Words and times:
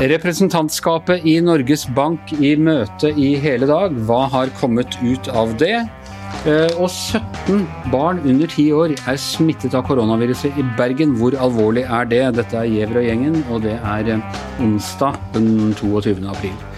Representantskapet 0.00 1.24
i 1.28 1.34
Norges 1.44 1.86
Bank 1.96 2.32
i 2.40 2.54
møte 2.56 3.10
i 3.16 3.34
hele 3.40 3.68
dag. 3.68 3.92
Hva 4.08 4.22
har 4.32 4.52
kommet 4.60 4.96
ut 5.04 5.28
av 5.32 5.52
det? 5.60 5.76
Eh, 6.48 6.72
og 6.80 6.88
17 6.88 7.66
barn 7.92 8.22
under 8.24 8.48
10 8.48 8.72
år 8.72 8.94
er 8.96 9.20
smittet 9.20 9.76
av 9.76 9.84
koronaviruset 9.88 10.56
i 10.56 10.64
Bergen. 10.78 11.16
Hvor 11.20 11.36
alvorlig 11.36 11.84
er 11.84 12.08
det? 12.08 12.24
Dette 12.40 12.62
er 12.62 12.72
Gjever 12.72 13.02
og 13.02 13.08
gjengen, 13.10 13.40
og 13.50 13.64
det 13.68 13.76
er 13.76 14.12
eh, 14.16 14.42
onsdag 14.64 15.20
den 15.36 15.74
22. 15.80 16.16
april. 16.32 16.69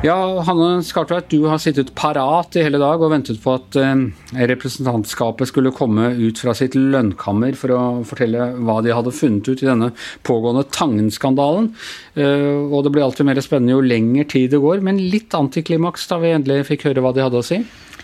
Ja, 0.00 0.16
Hanne 0.46 0.78
Skartveit, 0.80 1.26
du 1.28 1.42
har 1.44 1.58
sittet 1.60 1.90
parat 1.92 2.54
i 2.56 2.62
hele 2.64 2.78
dag 2.80 3.02
og 3.04 3.10
ventet 3.12 3.36
på 3.42 3.52
at 3.58 3.76
eh, 3.76 4.06
representantskapet 4.48 5.50
skulle 5.50 5.74
komme 5.76 6.06
ut 6.16 6.40
fra 6.40 6.54
sitt 6.56 6.72
lønnkammer 6.72 7.52
for 7.52 7.74
å 7.76 7.80
fortelle 8.08 8.46
hva 8.64 8.78
de 8.80 8.94
hadde 8.96 9.12
funnet 9.12 9.50
ut 9.52 9.60
i 9.60 9.68
denne 9.68 9.90
pågående 10.24 10.64
Tangen-skandalen. 10.72 11.68
Eh, 12.16 12.64
og 12.72 12.86
det 12.86 12.94
blir 12.94 13.04
alltid 13.04 13.28
mer 13.28 13.42
spennende 13.44 13.76
jo 13.76 13.84
lenger 13.84 14.30
tid 14.32 14.54
det 14.54 14.62
går, 14.64 14.80
men 14.88 15.02
litt 15.12 15.36
antiklimaks 15.36 16.08
da 16.08 16.22
vi 16.24 16.32
endelig 16.32 16.70
fikk 16.70 16.88
høre 16.88 17.04
hva 17.04 17.12
de 17.12 17.26
hadde 17.26 17.44
å 17.44 17.48
si? 17.50 17.60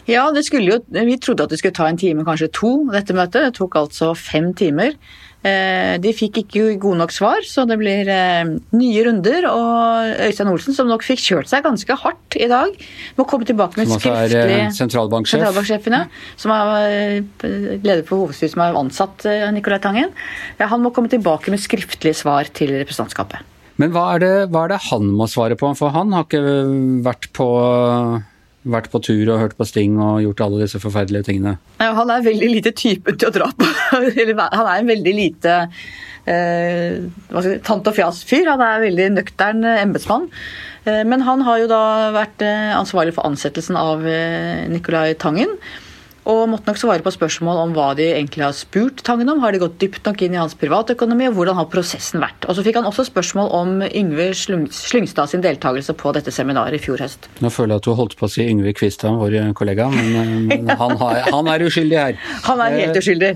Ja, 0.06 0.28
jo, 0.28 0.76
vi 0.92 1.16
trodde 1.16 1.48
at 1.48 1.50
det 1.50 1.62
skulle 1.62 1.74
ta 1.80 1.88
en 1.88 1.96
time, 1.98 2.28
kanskje 2.28 2.52
to, 2.54 2.74
dette 2.92 3.16
møtet. 3.16 3.48
Det 3.48 3.56
tok 3.56 3.80
altså 3.80 4.12
fem 4.14 4.52
timer. 4.54 4.92
Eh, 5.46 5.94
de 6.02 6.12
fikk 6.16 6.40
ikke 6.42 6.64
gode 6.82 6.98
nok 6.98 7.12
svar, 7.14 7.44
så 7.46 7.66
det 7.68 7.76
blir 7.80 8.08
eh, 8.10 8.48
nye 8.74 9.04
runder. 9.06 9.48
Og 9.50 10.22
Øystein 10.26 10.50
Olsen, 10.50 10.76
som 10.76 10.90
nok 10.90 11.04
fikk 11.06 11.22
kjørt 11.22 11.50
seg 11.52 11.64
ganske 11.66 11.98
hardt 12.02 12.38
i 12.38 12.48
dag, 12.50 12.74
må 13.18 13.26
komme 13.28 13.48
tilbake 13.48 13.78
med 13.80 13.92
skriftlig 13.92 14.32
Som 14.32 14.54
er 14.56 14.76
sentralbanksjef? 14.80 15.38
Sentralbanksjefen, 15.38 15.98
ja. 15.98 16.04
Som 16.40 16.54
er 16.56 17.24
leder 17.82 18.04
for 18.06 18.24
hovedstyret 18.24 18.54
som 18.54 18.64
har 18.64 18.78
ansatt 18.80 19.26
Nicolai 19.54 19.80
Tangen. 19.82 20.14
Ja, 20.60 20.70
han 20.72 20.82
må 20.84 20.92
komme 20.94 21.12
tilbake 21.12 21.52
med 21.54 21.62
skriftlig 21.62 22.16
svar 22.18 22.48
til 22.56 22.74
representantskapet. 22.76 23.44
Men 23.76 23.92
hva 23.92 24.06
er, 24.14 24.22
det, 24.22 24.32
hva 24.52 24.64
er 24.64 24.72
det 24.72 24.84
han 24.88 25.10
må 25.12 25.28
svare 25.28 25.56
på? 25.58 25.68
For 25.76 25.92
han 25.92 26.14
har 26.16 26.24
ikke 26.24 26.42
vært 27.04 27.28
på 27.36 27.48
vært 28.66 28.90
på 28.92 29.00
tur 29.04 29.30
og 29.30 29.40
hørt 29.40 29.56
på 29.58 29.66
Sting 29.68 29.96
og 30.02 30.20
gjort 30.24 30.42
alle 30.46 30.64
disse 30.64 30.80
forferdelige 30.82 31.28
tingene? 31.30 31.56
Ja, 31.80 31.92
han 31.96 32.10
er 32.12 32.26
veldig 32.26 32.50
lite 32.50 32.74
typen 32.76 33.18
til 33.18 33.30
å 33.30 33.34
dra 33.34 33.50
på. 33.54 33.68
han 33.94 34.66
er 34.66 34.76
en 34.76 34.90
veldig 34.90 35.14
lite 35.16 35.56
eh, 36.26 36.98
si, 37.42 37.56
tant 37.66 37.90
og 37.90 37.96
fjas-fyr. 37.96 38.50
Han 38.52 38.64
er 38.64 38.78
en 38.78 38.86
veldig 38.86 39.10
nøktern 39.16 39.66
eh, 39.66 39.82
embetsmann. 39.84 40.28
Eh, 40.86 41.02
men 41.08 41.24
han 41.26 41.44
har 41.46 41.62
jo 41.62 41.70
da 41.70 41.82
vært 42.16 42.44
eh, 42.46 42.72
ansvarlig 42.76 43.16
for 43.16 43.28
ansettelsen 43.28 43.78
av 43.80 44.06
eh, 44.06 44.66
Nicolai 44.72 45.16
Tangen 45.20 45.56
og 46.26 46.48
måtte 46.50 46.66
nok 46.66 46.80
svare 46.80 47.04
på 47.04 47.12
spørsmål 47.14 47.60
om 47.62 47.74
hva 47.76 47.92
de 47.98 48.08
egentlig 48.10 48.42
har 48.42 48.54
spurt 48.56 49.02
Tangen 49.06 49.28
om. 49.30 49.38
Har 49.44 49.54
de 49.54 49.60
gått 49.62 49.78
dypt 49.78 50.08
nok 50.08 50.22
inn 50.26 50.34
i 50.34 50.40
hans 50.40 50.56
privatøkonomi, 50.58 51.28
og 51.30 51.36
hvordan 51.38 51.58
har 51.60 51.68
prosessen 51.70 52.22
vært? 52.22 52.48
Og 52.50 52.58
så 52.58 52.64
fikk 52.66 52.80
han 52.80 52.88
også 52.88 53.06
spørsmål 53.06 53.52
om 53.54 53.84
Yngve 53.86 54.32
Slyngstad 54.34 55.30
sin 55.30 55.44
deltakelse 55.44 55.94
på 55.98 56.10
dette 56.16 56.34
seminaret 56.34 56.74
i 56.74 56.82
fjor 56.82 57.04
høst. 57.04 57.28
Nå 57.44 57.52
føler 57.54 57.76
jeg 57.76 57.84
at 57.84 57.86
du 57.86 57.92
holdt 58.00 58.16
på 58.18 58.26
å 58.26 58.32
si 58.32 58.46
Yngve 58.46 58.74
Kvistad, 58.76 59.14
vår 59.20 59.38
kollega, 59.58 59.86
men, 59.92 60.10
eh, 60.18 60.34
men 60.50 60.72
han, 60.72 60.96
har, 60.98 61.20
han, 61.30 61.52
er 61.52 61.66
uskyldig 61.68 62.00
her. 62.00 62.18
Han 62.48 62.64
er 62.64 62.78
helt 62.80 62.98
eh, 62.98 63.04
uskyldig. 63.04 63.32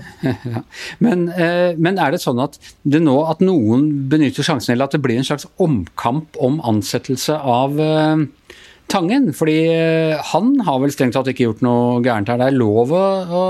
Men, 1.01 1.23
eh, 1.33 1.77
men, 1.77 1.97
er 2.01 2.13
det 2.13 2.19
sånn 2.21 2.39
at 2.41 2.57
det 2.87 2.99
nå 3.01 3.15
at 3.29 3.41
noen 3.43 3.87
benytter 4.11 4.45
sjansen, 4.45 4.73
eller 4.73 4.89
at 4.89 4.95
det 4.95 5.01
blir 5.03 5.17
en 5.19 5.25
slags 5.25 5.47
omkamp 5.61 6.37
om 6.41 6.59
ansettelse 6.67 7.37
av 7.37 7.79
Tangen. 8.91 9.31
Fordi 9.35 9.57
eh, 9.71 10.19
han 10.33 10.53
har 10.67 10.79
vel 10.83 10.93
strengt 10.93 11.15
tatt 11.17 11.31
ikke 11.31 11.47
gjort 11.47 11.65
noe 11.65 11.99
gærent 12.05 12.31
her. 12.31 12.39
Det 12.41 12.49
er 12.51 12.59
lov 12.59 12.91
å, 12.95 13.43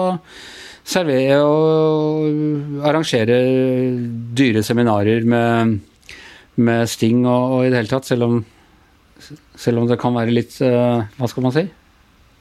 servere 0.92 1.38
og 1.45 2.81
arrangere 2.89 3.36
dyre 4.38 4.64
seminarer 4.66 5.28
med, 5.30 5.78
med 6.58 6.89
Sting 6.89 7.22
og, 7.25 7.57
og, 7.57 7.59
i 7.66 7.69
det 7.69 7.84
hele 7.84 7.91
tatt, 7.91 8.09
selv 8.09 8.25
om, 8.25 8.40
selv 9.53 9.84
om 9.84 9.90
det 9.90 10.00
kan 10.01 10.18
være 10.18 10.34
litt 10.34 10.57
uh, 10.66 11.06
Hva 11.19 11.30
skal 11.30 11.46
man 11.46 11.53
si? 11.53 11.68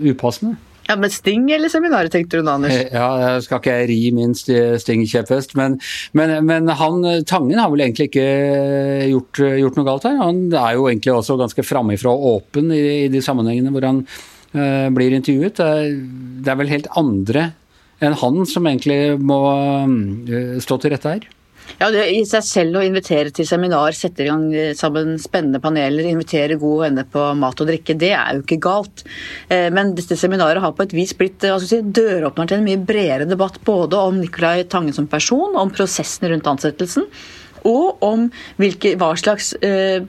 Upassende. 0.00 0.56
Ja, 0.90 0.96
Med 0.98 1.12
Sting 1.14 1.44
eller 1.54 1.70
seminaret, 1.70 2.10
tenkte 2.10 2.40
du 2.40 2.42
nå, 2.42 2.56
Anders? 2.58 2.74
Ja, 2.90 3.06
jeg 3.22 3.44
skal 3.44 3.60
ikke 3.60 3.76
jeg 3.78 3.88
ri 3.92 3.98
min 4.16 4.34
Sting-kjepphest, 4.34 5.54
men, 5.58 5.78
men, 6.18 6.34
men, 6.48 6.66
han, 6.80 7.06
Tangen 7.30 7.60
har 7.60 7.70
vel 7.70 7.84
egentlig 7.84 8.08
ikke 8.10 8.26
gjort, 9.12 9.42
gjort, 9.60 9.78
noe 9.78 9.86
galt 9.86 10.08
her. 10.08 10.18
Han 10.18 10.42
er 10.50 10.74
jo 10.74 10.88
egentlig 10.90 11.14
også 11.14 11.38
ganske 11.38 11.64
framifrå 11.66 12.10
og 12.16 12.28
åpen 12.34 12.74
i, 12.74 12.82
i, 13.04 13.08
de 13.12 13.22
sammenhengene 13.22 13.70
hvor 13.74 13.86
han 13.86 14.02
uh, 14.02 14.88
blir 14.96 15.14
intervjuet. 15.14 15.62
Er, 15.62 15.92
det 16.42 16.50
er, 16.50 16.58
vel 16.58 16.74
helt 16.74 16.90
andre 16.98 17.52
enn 18.02 18.16
han 18.18 18.42
som 18.48 18.66
egentlig 18.66 19.14
må 19.22 19.40
uh, 19.46 20.58
stå 20.64 20.80
til 20.82 20.96
rette 20.96 21.14
her. 21.14 21.30
Ja, 21.78 21.90
det 21.92 22.06
I 22.12 22.22
seg 22.28 22.44
selv 22.46 22.80
å 22.80 22.84
invitere 22.84 23.32
til 23.34 23.46
seminar, 23.48 23.94
sette 23.96 24.24
i 24.24 24.28
gang 24.28 24.46
eh, 24.54 24.72
sammen 24.78 25.16
spennende 25.22 25.60
paneler, 25.62 26.08
invitere 26.10 26.58
gode 26.60 26.88
venner 26.88 27.08
på 27.08 27.24
mat 27.38 27.62
og 27.62 27.70
drikke, 27.70 27.96
det 28.00 28.12
er 28.16 28.38
jo 28.38 28.44
ikke 28.44 28.60
galt. 28.66 29.04
Eh, 29.48 29.68
men 29.74 29.94
dette 29.98 30.18
seminaret 30.18 30.62
har 30.62 30.74
på 30.76 30.86
et 30.86 30.96
vis 30.96 31.14
blitt 31.16 31.44
altså, 31.48 31.68
si, 31.70 31.82
døråpner 31.82 32.50
til 32.50 32.60
en 32.60 32.66
mye 32.66 32.80
bredere 32.86 33.28
debatt 33.28 33.60
både 33.66 34.00
om 34.10 34.18
Nicolai 34.20 34.64
Tangen 34.70 34.96
som 34.96 35.08
person, 35.10 35.56
om 35.58 35.72
prosessen 35.74 36.30
rundt 36.32 36.50
ansettelsen, 36.50 37.06
og 37.68 38.00
om 38.06 38.22
hvilke, 38.56 38.94
hva 38.96 39.10
slags 39.20 39.52
eh, 39.60 40.00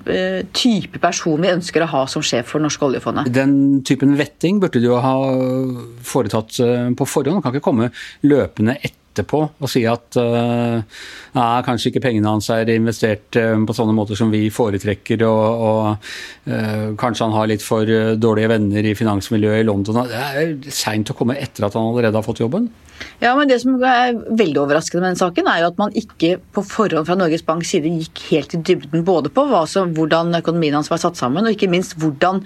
type 0.56 1.02
person 1.04 1.42
vi 1.44 1.52
ønsker 1.52 1.84
å 1.84 1.90
ha 1.92 2.06
som 2.08 2.24
sjef 2.24 2.54
for 2.54 2.64
Norske 2.64 2.88
oljefondet. 2.88 3.28
Den 3.36 3.82
typen 3.88 4.16
vetting 4.20 4.62
burde 4.64 4.80
du 4.80 4.88
jo 4.88 5.02
ha 5.04 5.18
foretatt 6.08 6.62
på 6.96 7.10
forhånd. 7.12 7.42
Du 7.42 7.44
kan 7.44 7.56
ikke 7.56 7.68
komme 7.68 7.92
løpende 8.24 8.78
etter 8.80 9.01
etterpå 9.12 9.42
og 9.60 9.70
si 9.70 9.84
at 9.90 10.18
uh, 10.20 10.80
nei, 11.36 11.48
kanskje 11.68 11.92
ikke 11.92 12.04
pengene 12.08 12.32
hans 12.32 12.50
er 12.54 12.70
investert 12.74 13.36
uh, 13.40 13.56
på 13.68 13.76
sånne 13.76 13.96
måter 13.96 14.18
som 14.20 14.32
vi 14.32 14.46
foretrekker, 14.54 15.26
og, 15.28 15.66
og 15.68 16.52
uh, 16.52 16.88
kanskje 17.00 17.28
han 17.28 17.36
har 17.36 17.52
litt 17.52 17.66
for 17.66 17.88
dårlige 18.18 18.52
venner 18.54 18.88
i 18.88 18.96
finansmiljøet 18.98 19.64
i 19.64 19.68
London. 19.68 20.06
Det 20.08 20.22
er 20.22 20.56
seint 20.72 21.12
å 21.12 21.18
komme 21.18 21.40
etter 21.40 21.68
at 21.68 21.76
han 21.78 21.92
allerede 21.92 22.18
har 22.18 22.26
fått 22.26 22.44
jobben. 22.44 22.72
Ja, 23.18 23.32
men 23.34 23.50
Det 23.50 23.58
som 23.64 23.82
er 23.82 24.14
veldig 24.14 24.60
overraskende 24.62 25.02
med 25.02 25.16
den 25.16 25.20
saken, 25.20 25.48
er 25.50 25.64
jo 25.64 25.70
at 25.72 25.80
man 25.82 25.96
ikke 25.98 26.36
på 26.54 26.62
forhånd 26.70 27.08
fra 27.08 27.18
Norges 27.18 27.42
Banks 27.46 27.72
side 27.74 27.90
gikk 27.90 28.22
helt 28.30 28.54
i 28.54 28.60
dybden 28.62 29.02
både 29.08 29.32
på 29.34 29.48
som, 29.66 29.96
hvordan 29.98 30.38
økonomien 30.38 30.78
hans 30.78 30.92
var 30.92 31.02
satt 31.02 31.18
sammen, 31.18 31.48
og 31.48 31.56
ikke 31.56 31.70
minst 31.72 31.98
hvordan 31.98 32.44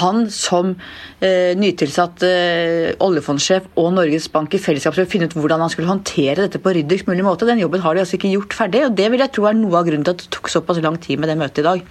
han 0.00 0.24
som 0.30 0.74
nytilsatt 1.22 2.24
oljefondsjef 2.98 3.68
og 3.78 3.92
Norges 3.94 4.26
Bank 4.32 4.56
i 4.58 4.62
fellesskap 4.62 4.96
skulle 4.96 5.10
finne 5.12 5.30
ut 5.30 5.36
hvordan 5.38 5.62
han 5.62 5.70
skulle 5.70 5.90
håndtere 5.90 6.01
håndtere 6.02 6.48
dette 6.48 6.60
på 6.62 6.74
ryddigst 6.74 7.06
mulig 7.06 7.24
måte. 7.24 7.46
Den 7.46 7.62
jobben 7.62 7.82
har 7.82 7.94
de 7.94 8.02
altså 8.02 8.18
ikke 8.18 8.34
gjort 8.34 8.56
ferdig, 8.56 8.86
og 8.86 8.96
det 8.98 9.10
vil 9.12 9.22
jeg 9.22 9.32
tro 9.32 9.46
er 9.46 9.54
noe 9.58 9.78
av 9.78 9.86
grunnen 9.86 10.04
til 10.04 10.16
at 10.16 10.24
det 10.24 10.32
tok 10.34 10.50
såpass 10.50 10.82
lang 10.82 10.98
tid 11.00 11.20
med 11.20 11.30
det 11.30 11.38
møtet 11.38 11.62
i 11.62 11.68
dag. 11.68 11.84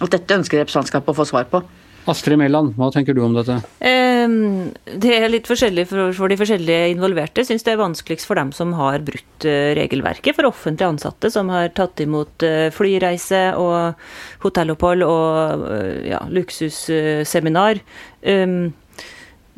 At 0.00 0.14
dette 0.14 0.40
ønsker 0.40 0.62
representantskapet 0.62 1.12
å 1.12 1.18
få 1.18 1.28
svar 1.28 1.48
på. 1.50 1.62
Astrid 2.08 2.38
Mæland, 2.40 2.72
hva 2.78 2.88
tenker 2.88 3.12
du 3.12 3.20
om 3.20 3.34
dette? 3.36 3.58
Um, 3.84 4.70
det 5.02 5.10
er 5.12 5.28
litt 5.28 5.48
forskjellig 5.50 5.84
for, 5.90 6.28
de 6.30 6.38
forskjellige 6.40 6.94
involverte. 6.94 7.42
Jeg 7.42 7.50
syns 7.50 7.66
det 7.66 7.74
er 7.74 7.82
vanskeligst 7.82 8.24
for 8.24 8.40
dem 8.40 8.52
som 8.56 8.72
har 8.78 9.04
brutt 9.04 9.44
uh, 9.44 9.74
regelverket. 9.76 10.32
For 10.38 10.48
offentlig 10.48 10.86
ansatte 10.88 11.28
som 11.34 11.52
har 11.52 11.68
tatt 11.76 12.00
imot 12.00 12.46
uh, 12.48 12.70
flyreise 12.72 13.42
og 13.60 14.00
hotellopphold 14.46 15.04
og 15.04 15.66
uh, 15.68 15.98
ja, 16.08 16.22
luksusseminar. 16.32 17.82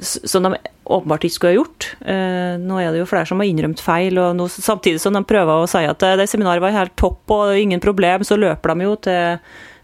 Som 0.00 0.46
de 0.46 0.56
åpenbart 0.90 1.24
ikke 1.26 1.36
skulle 1.36 1.52
ha 1.52 1.58
gjort. 1.60 1.90
Eh, 2.02 2.54
nå 2.58 2.78
er 2.80 2.90
det 2.90 3.02
jo 3.02 3.08
flere 3.10 3.28
som 3.28 3.42
har 3.42 3.50
innrømt 3.50 3.82
feil, 3.84 4.18
og 4.18 4.38
nå, 4.38 4.46
samtidig 4.50 5.02
som 5.02 5.14
de 5.14 5.22
prøver 5.28 5.62
å 5.62 5.68
si 5.70 5.84
at 5.86 6.02
det 6.18 6.26
seminaret 6.30 6.64
var 6.64 6.74
helt 6.74 6.96
topp 6.98 7.34
og 7.36 7.58
ingen 7.58 7.82
problem, 7.82 8.24
så 8.26 8.40
løper 8.40 8.74
de 8.74 8.88
jo 8.88 8.96
til 9.08 9.36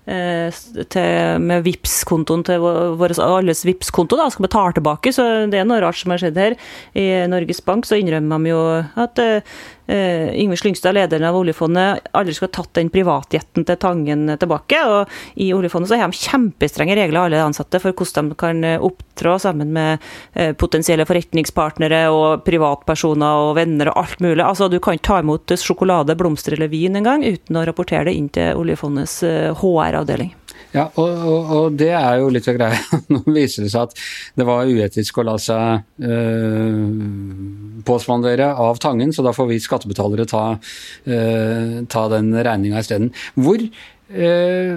Eh, 0.06 0.54
til, 0.86 1.40
med 1.42 1.64
Vipps-kontoen 1.66 2.44
til 2.46 2.62
vår 2.62 3.16
alles 3.24 3.64
Vipps-konto 3.66 4.14
da, 4.14 4.28
skal 4.30 4.46
betale 4.46 4.76
tilbake. 4.76 5.10
Så 5.14 5.24
det 5.50 5.58
er 5.58 5.66
noe 5.66 5.80
rart 5.82 5.98
som 5.98 6.14
har 6.14 6.22
skjedd 6.22 6.38
her. 6.38 6.54
I 6.94 7.26
Norges 7.30 7.62
Bank 7.66 7.88
så 7.88 7.98
innrømmer 7.98 8.44
de 8.44 8.52
jo 8.52 8.60
at 9.02 9.22
uh, 9.88 10.28
Yngve 10.36 10.58
Slyngstad, 10.60 10.96
lederen 10.96 11.28
av 11.28 11.38
oljefondet, 11.38 12.08
aldri 12.16 12.34
skal 12.36 12.50
ha 12.50 12.54
tatt 12.58 12.72
den 12.78 12.92
privatjetten 12.92 13.66
til 13.66 13.80
Tangen 13.82 14.28
tilbake. 14.40 14.80
Og 14.90 15.42
i 15.42 15.50
oljefondet 15.56 15.90
så 15.90 16.00
har 16.00 16.12
de 16.12 16.20
kjempestrenge 16.20 16.96
regler, 16.98 17.26
alle 17.26 17.42
ansatte, 17.44 17.80
for 17.82 17.96
hvordan 17.96 18.32
de 18.32 18.38
kan 18.40 18.64
opptrå 18.76 19.36
sammen 19.42 19.74
med 19.76 20.02
uh, 20.38 20.52
potensielle 20.58 21.06
forretningspartnere 21.08 22.06
og 22.14 22.46
privatpersoner 22.46 23.46
og 23.48 23.54
venner 23.60 23.92
og 23.92 24.02
alt 24.04 24.24
mulig. 24.24 24.42
Altså, 24.44 24.70
du 24.72 24.80
kan 24.80 24.98
ikke 24.98 25.10
ta 25.10 25.20
imot 25.24 25.56
sjokolade, 25.60 26.16
blomster 26.18 26.56
eller 26.56 26.72
vin 26.72 26.98
engang 26.98 27.24
uten 27.26 27.58
å 27.58 27.66
rapportere 27.66 28.10
det 28.10 28.18
inn 28.18 28.32
til 28.32 28.58
oljefondets 28.58 29.20
uh, 29.26 29.54
HR 29.62 30.02
avdeling. 30.02 30.34
Ja, 30.76 30.86
og, 31.00 31.08
og, 31.08 31.50
og, 31.56 31.76
det 31.78 31.92
er 31.96 32.18
jo 32.20 32.30
litt 32.32 32.48
av 32.50 32.56
greia. 32.58 32.80
Nå 33.12 33.22
viser 33.32 33.64
det 33.64 33.72
seg 33.72 33.88
at 33.88 34.02
det 34.36 34.46
var 34.48 34.68
uetisk 34.68 35.20
å 35.20 35.26
la 35.26 35.36
seg 35.40 36.04
øh, 36.04 36.80
påspandere 37.86 38.52
av 38.52 38.80
Tangen, 38.82 39.12
så 39.14 39.24
da 39.24 39.32
får 39.36 39.50
vi 39.50 39.60
skattebetalere 39.62 40.26
ta, 40.28 40.44
uh, 40.56 41.76
ta 41.92 42.06
den 42.12 42.32
regninga 42.34 42.82
isteden. 42.82 43.12
Hvor 43.38 43.62
uh, 43.62 44.74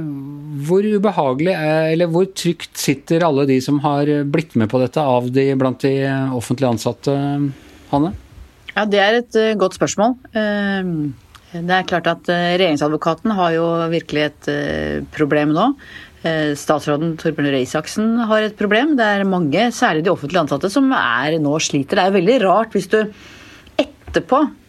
hvor 0.70 0.86
ubehagelig 0.86 1.54
er, 1.54 1.92
eller 1.94 2.12
hvor 2.12 2.30
trygt 2.34 2.74
sitter 2.80 3.26
alle 3.28 3.48
de 3.50 3.60
som 3.64 3.82
har 3.86 4.10
blitt 4.26 4.56
med 4.60 4.72
på 4.72 4.82
dette 4.82 5.04
av 5.04 5.30
de 5.34 5.48
blant 5.60 5.82
de 5.86 5.96
offentlig 6.38 6.70
ansatte, 6.72 7.16
Hanne? 7.90 8.14
Ja, 8.76 8.86
Det 8.86 9.02
er 9.02 9.20
et 9.22 9.40
uh, 9.40 9.58
godt 9.60 9.80
spørsmål. 9.80 10.18
Uh, 10.36 11.10
det 11.50 11.74
er 11.74 11.88
klart 11.90 12.06
at 12.06 12.28
Regjeringsadvokaten 12.30 13.32
har 13.34 13.56
jo 13.56 13.64
virkelig 13.90 14.28
et 14.28 14.50
problem 15.16 15.50
nå. 15.56 15.72
Statsråden 16.20 17.14
Torbjørn 17.20 17.48
Røe 17.54 17.64
Isaksen 17.64 18.18
har 18.28 18.44
et 18.44 18.58
problem. 18.60 18.98
Det 19.00 19.06
er 19.08 19.28
mange, 19.28 19.70
særlig 19.72 20.04
de 20.04 20.12
offentlig 20.12 20.42
ansatte, 20.42 20.68
som 20.74 20.90
er, 20.92 21.38
nå 21.40 21.54
sliter. 21.64 22.02
Det 22.02 22.08
er 22.08 22.18
veldig 22.18 22.40
rart 22.44 22.76
hvis 22.76 22.90
du 22.92 22.98
etterpå 23.80 24.42
Eh, 24.44 24.69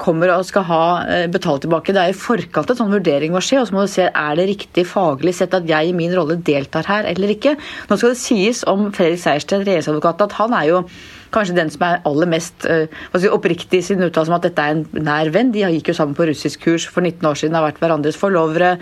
kommer 0.00 0.32
og 0.32 0.46
skal 0.48 0.64
ha 0.66 0.84
eh, 1.04 1.26
betalt 1.30 1.62
tilbake. 1.66 1.92
Det 1.94 2.02
er 2.02 2.14
i 2.14 2.16
forkant 2.16 2.70
en 2.72 2.78
sånn 2.78 2.94
vurdering 2.94 3.34
må 3.34 3.42
skje, 3.44 3.60
og 3.60 3.68
så 3.68 3.76
må 3.76 3.84
du 3.84 3.92
se 3.92 4.08
er 4.08 4.38
det 4.38 4.48
riktig 4.48 4.86
faglig 4.88 5.36
sett 5.36 5.54
at 5.54 5.68
jeg 5.68 5.90
i 5.90 5.96
min 5.96 6.14
rolle 6.16 6.38
deltar 6.40 6.88
her 6.88 7.08
eller 7.10 7.34
ikke. 7.34 7.56
Nå 7.90 7.98
skal 7.98 8.14
det 8.14 8.22
sies 8.22 8.64
om 8.70 8.88
Fredrik 8.96 9.22
Sejersted, 9.22 9.66
regjeringsadvokaten, 9.66 10.26
at 10.26 10.40
han 10.40 10.56
er 10.56 10.70
jo 10.70 10.82
kanskje 11.34 11.56
den 11.56 11.70
som 11.72 11.84
er 11.84 12.00
aller 12.08 12.28
mest 12.30 12.64
uh, 12.70 12.86
si, 13.18 13.28
oppriktig 13.28 13.80
i 13.82 13.84
sin 13.84 14.02
uttalelse 14.04 14.32
om 14.32 14.38
at 14.38 14.46
dette 14.46 14.62
er 14.62 14.76
en 14.76 15.04
nær 15.06 15.30
venn. 15.34 15.52
De 15.52 15.64
gikk 15.64 15.90
jo 15.90 15.96
sammen 15.98 16.16
på 16.16 16.28
russisk 16.30 16.62
kurs 16.64 16.86
for 16.88 17.04
19 17.04 17.26
år 17.28 17.40
siden, 17.40 17.58
har 17.58 17.66
vært 17.66 17.80
hverandres 17.82 18.18
forlovere, 18.20 18.76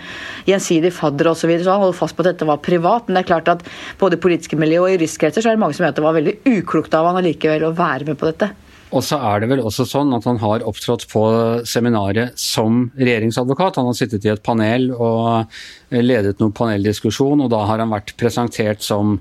gjensidig 0.47 0.93
fadder 0.95 1.31
osv. 1.33 1.43
Så, 1.45 1.49
videre, 1.51 1.67
så 1.67 1.75
han 1.75 1.83
holder 1.83 1.99
fast 1.99 2.17
på 2.17 2.23
at 2.23 2.31
dette 2.31 2.47
var 2.47 2.61
privat. 2.63 3.09
Men 3.09 3.19
det 3.19 3.25
er 3.25 3.31
klart 3.33 3.51
at 3.51 3.65
både 3.99 4.17
i 4.17 4.23
politiske 4.23 4.59
miljø 4.59 4.85
og 4.85 4.91
i 4.91 4.95
juristkretser 4.95 5.43
så 5.43 5.51
er 5.51 5.57
det 5.57 5.65
mange 5.65 5.77
som 5.77 5.85
mener 5.85 5.93
at 5.93 5.99
det 5.99 6.07
var 6.07 6.17
veldig 6.17 6.37
uklokt 6.55 6.95
av 6.97 7.09
han 7.09 7.19
allikevel 7.19 7.67
å 7.67 7.75
være 7.75 8.07
med 8.07 8.21
på 8.21 8.31
dette. 8.31 8.53
Og 8.93 9.01
så 9.03 9.17
er 9.17 9.41
det 9.41 9.49
vel 9.49 9.63
også 9.65 9.85
sånn 9.89 10.13
at 10.15 10.27
han 10.29 10.37
har 10.43 10.63
opptrådt 10.67 11.07
på 11.09 11.23
seminaret 11.67 12.37
som 12.39 12.85
regjeringsadvokat. 12.99 13.79
Han 13.81 13.89
har 13.89 13.97
sittet 13.97 14.27
i 14.27 14.31
et 14.31 14.43
panel 14.45 14.91
og 14.93 15.49
ledet 15.89 16.37
noen 16.39 16.53
paneldiskusjon, 16.55 17.41
og 17.41 17.51
da 17.51 17.63
har 17.65 17.81
han 17.81 17.93
vært 17.93 18.13
presentert 18.19 18.85
som 18.85 19.17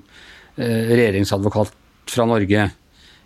eh, 0.58 0.92
regjeringsadvokat 0.92 1.72
fra 2.12 2.28
Norge. 2.28 2.68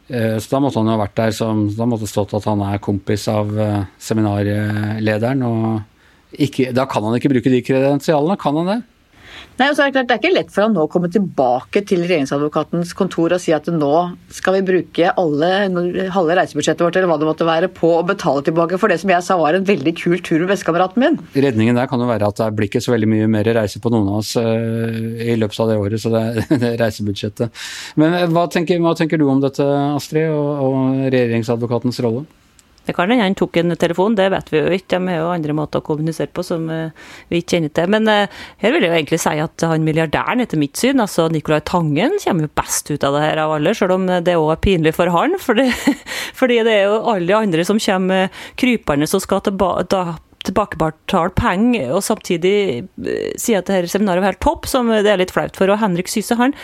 Eh, 0.08 0.37
så 0.38 0.55
da 0.55 0.62
måtte 0.62 0.81
han 0.81 0.88
jo 0.88 0.94
ha 0.94 1.02
vært 1.02 1.19
der 1.19 1.35
som 1.37 1.67
Da 1.76 1.85
måtte 1.85 2.06
det 2.06 2.12
stått 2.14 2.32
at 2.38 2.46
han 2.49 2.62
er 2.64 2.81
kompis 2.81 3.26
av 3.32 3.50
eh, 3.58 3.82
seminarlederen. 4.00 5.43
Og 5.44 6.38
ikke, 6.38 6.70
da 6.76 6.87
kan 6.88 7.05
han 7.05 7.19
ikke 7.19 7.32
bruke 7.35 7.52
de 7.52 7.64
kredensialene, 7.67 8.38
kan 8.40 8.62
han 8.62 8.73
det? 8.73 8.81
Nei, 9.58 9.66
er 9.72 9.75
Det 9.75 9.90
klart, 9.90 10.06
det 10.06 10.14
er 10.14 10.20
ikke 10.20 10.31
lett 10.37 10.52
for 10.55 10.64
han 10.69 10.75
nå 10.76 10.84
å 10.87 10.90
komme 10.90 11.08
tilbake 11.10 11.81
til 11.88 12.05
regjeringsadvokatens 12.05 12.93
kontor 12.94 13.32
og 13.34 13.40
si 13.43 13.50
at 13.56 13.66
nå 13.72 13.94
skal 14.31 14.55
vi 14.55 14.60
bruke 14.69 15.10
alle, 15.19 15.49
halve 16.14 16.37
reisebudsjettet 16.38 16.84
vårt 16.87 16.99
eller 17.00 17.10
hva 17.10 17.16
det 17.19 17.26
måtte 17.26 17.49
være, 17.49 17.70
på 17.75 17.90
å 17.96 18.05
betale 18.06 18.44
tilbake 18.46 18.78
for 18.78 18.93
det 18.93 19.00
som 19.02 19.10
jeg 19.10 19.26
sa 19.26 19.38
var 19.40 19.58
en 19.58 19.66
veldig 19.66 19.96
kul 19.99 20.22
tur 20.22 20.44
med 20.44 20.52
bestekameraten 20.52 21.02
min. 21.02 21.19
Redningen 21.34 21.78
der 21.78 21.90
kan 21.90 21.99
jo 21.99 22.06
være 22.06 22.31
at 22.31 22.38
det 22.38 22.52
blir 22.55 22.70
ikke 22.70 22.84
så 22.84 22.94
veldig 22.94 23.10
mye 23.10 23.31
mer 23.34 23.50
reise 23.58 23.82
på 23.82 23.90
noen 23.90 24.12
av 24.12 24.20
oss 24.20 24.37
uh, 24.38 25.26
i 25.26 25.34
løpet 25.34 25.62
av 25.64 25.72
det 25.72 25.81
året, 25.82 26.04
så 26.04 26.14
det 26.14 26.22
er, 26.22 26.43
det 26.62 26.72
er 26.72 26.81
reisebudsjettet. 26.84 27.64
Men 27.99 28.14
uh, 28.14 28.26
hva 28.31 28.46
tenker, 28.54 28.78
hva 28.84 28.94
tenker, 28.99 29.19
du 29.19 29.26
om 29.26 29.43
dette, 29.43 29.66
Astrid, 29.99 30.31
og, 30.31 30.69
og 30.69 31.08
regjeringsadvokatens 31.11 31.99
rolle? 32.06 32.28
Det 32.88 32.94
kan 32.96 33.11
hende 33.12 33.26
han 33.26 33.37
tok 33.37 33.58
en 33.61 33.76
telefon, 33.76 34.14
det 34.17 34.31
vet 34.32 34.46
vi 34.49 34.62
jo 34.62 34.69
ikke. 34.73 34.96
De 34.96 35.12
har 35.12 35.19
jo 35.20 35.32
andre 35.35 35.56
måter 35.56 35.82
å 35.82 35.85
kommunisere 35.85 36.32
på 36.32 36.40
som 36.46 36.62
eh, 36.73 36.94
vi 37.29 37.43
ikke 37.43 37.58
kjenner 37.58 37.75
til. 37.76 37.90
Men 37.93 38.08
uh, 38.08 38.38
her 38.62 38.73
vil 38.73 38.87
jeg 38.87 38.88
jo 38.88 38.96
egentlig 38.96 39.19
si 39.20 39.35
at 39.44 39.64
han 39.69 39.85
milliardæren, 39.85 40.40
etter 40.40 40.61
mitt 40.61 40.81
syn, 40.81 41.02
altså 41.05 41.26
Nicolai 41.29 41.61
Tangen, 41.69 42.17
kommer 42.23 42.46
jo 42.49 42.55
best 42.56 42.88
ut 42.88 43.05
av 43.05 43.19
det 43.19 43.26
her 43.26 43.43
av 43.43 43.52
alle, 43.58 43.75
selv 43.76 43.99
om 43.99 44.08
det 44.08 44.38
òg 44.40 44.55
er 44.55 44.62
pinlig 44.64 44.94
for 44.96 45.12
han. 45.12 45.37
Fordi, 45.49 45.69
fordi 46.37 46.58
det 46.67 46.73
er 46.75 46.88
jo 46.90 46.96
alle 47.12 47.37
andre 47.37 47.64
som 47.64 47.79
kommer 47.81 48.32
krypende 48.61 49.08
og 49.08 49.23
skal 49.25 49.44
tilbake 49.44 50.02
tilbakebetale 50.58 51.31
penger, 51.38 51.93
og 51.94 52.02
samtidig 52.05 52.55
sier 52.99 53.38
si 53.38 53.55
at 53.56 53.69
dette 53.69 53.90
seminaret 53.90 54.22
var 54.22 54.32
helt 54.32 54.43
topp, 54.43 54.66
som 54.66 54.90
det 54.90 55.06
er 55.06 55.20
litt 55.20 55.32
flaut 55.34 55.56
for. 55.56 55.70
Og 55.70 55.78
Henrik 55.81 56.10
Syse 56.10 56.37
han, 56.38 56.55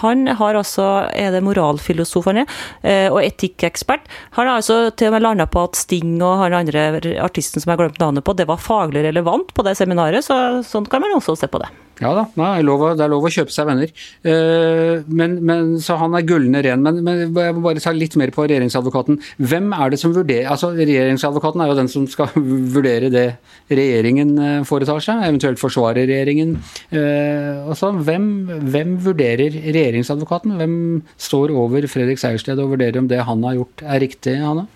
han 0.00 0.26
har 0.26 0.58
altså, 0.58 1.08
er 1.14 1.32
det 1.34 1.44
moralfilosof 1.46 2.26
han 2.30 2.42
er, 2.42 2.58
eh, 2.82 3.08
og 3.12 3.22
etikkekspert. 3.22 4.06
Han 4.38 4.50
har 4.50 4.60
altså 4.60 4.90
til 4.96 5.10
og 5.10 5.16
med 5.16 5.26
landa 5.26 5.46
på 5.46 5.66
at 5.68 5.78
Sting 5.78 6.18
og 6.22 6.40
han 6.42 6.56
andre 6.56 6.86
artisten 7.22 7.62
som 7.62 7.70
jeg 7.70 7.76
har 7.76 7.86
glemt 7.86 8.02
navnet 8.02 8.26
på, 8.26 8.36
det 8.36 8.48
var 8.48 8.62
faglig 8.62 9.06
relevant 9.06 9.52
på 9.54 9.66
det 9.66 9.76
seminaret, 9.78 10.26
så 10.26 10.62
sånn 10.66 10.88
kan 10.90 11.04
man 11.04 11.16
også 11.18 11.38
se 11.38 11.50
på 11.50 11.62
det. 11.62 11.70
Ja 11.96 12.10
da, 12.12 12.26
det 12.28 12.44
er, 12.44 12.64
lov, 12.66 12.82
det 12.98 13.04
er 13.06 13.08
lov 13.08 13.24
å 13.24 13.30
kjøpe 13.32 13.52
seg 13.54 13.68
venner. 13.70 13.92
Uh, 14.20 15.00
men, 15.08 15.38
men, 15.48 15.70
så 15.80 15.96
han 15.96 16.12
er 16.18 16.26
gullende 16.28 16.60
ren. 16.66 16.82
Men, 16.84 17.00
men, 17.06 17.22
jeg 17.32 17.54
må 17.56 17.62
bare 17.64 17.80
ta 17.80 17.94
litt 17.96 18.18
mer 18.20 18.32
på 18.34 18.44
regjeringsadvokaten. 18.44 19.16
Hvem 19.40 19.72
er 19.72 19.94
det 19.94 20.00
som 20.02 20.12
vurderer 20.12 20.50
Altså, 20.52 20.74
Regjeringsadvokaten 20.76 21.62
er 21.62 21.70
jo 21.70 21.78
den 21.78 21.90
som 21.90 22.04
skal 22.10 22.28
vurdere 22.76 23.08
det 23.12 23.24
regjeringen 23.72 24.36
eh, 24.36 24.60
foretar 24.68 25.00
seg, 25.02 25.24
eventuelt 25.24 25.60
forsvare 25.60 26.04
regjeringen. 26.04 26.56
Uh, 26.92 27.72
altså, 27.72 27.94
hvem, 27.96 28.30
hvem, 28.68 28.96
vurderer 29.06 29.56
regjeringsadvokaten? 29.64 30.56
Hvem 30.60 30.78
står 31.20 31.56
over 31.56 31.88
Fredrik 31.90 32.20
Sejersted 32.20 32.60
og 32.60 32.74
vurderer 32.76 33.00
om 33.00 33.08
det 33.08 33.24
han 33.24 33.44
har 33.48 33.56
gjort 33.62 33.86
er 33.86 34.02
riktig, 34.04 34.38
Hanna? 34.44 34.68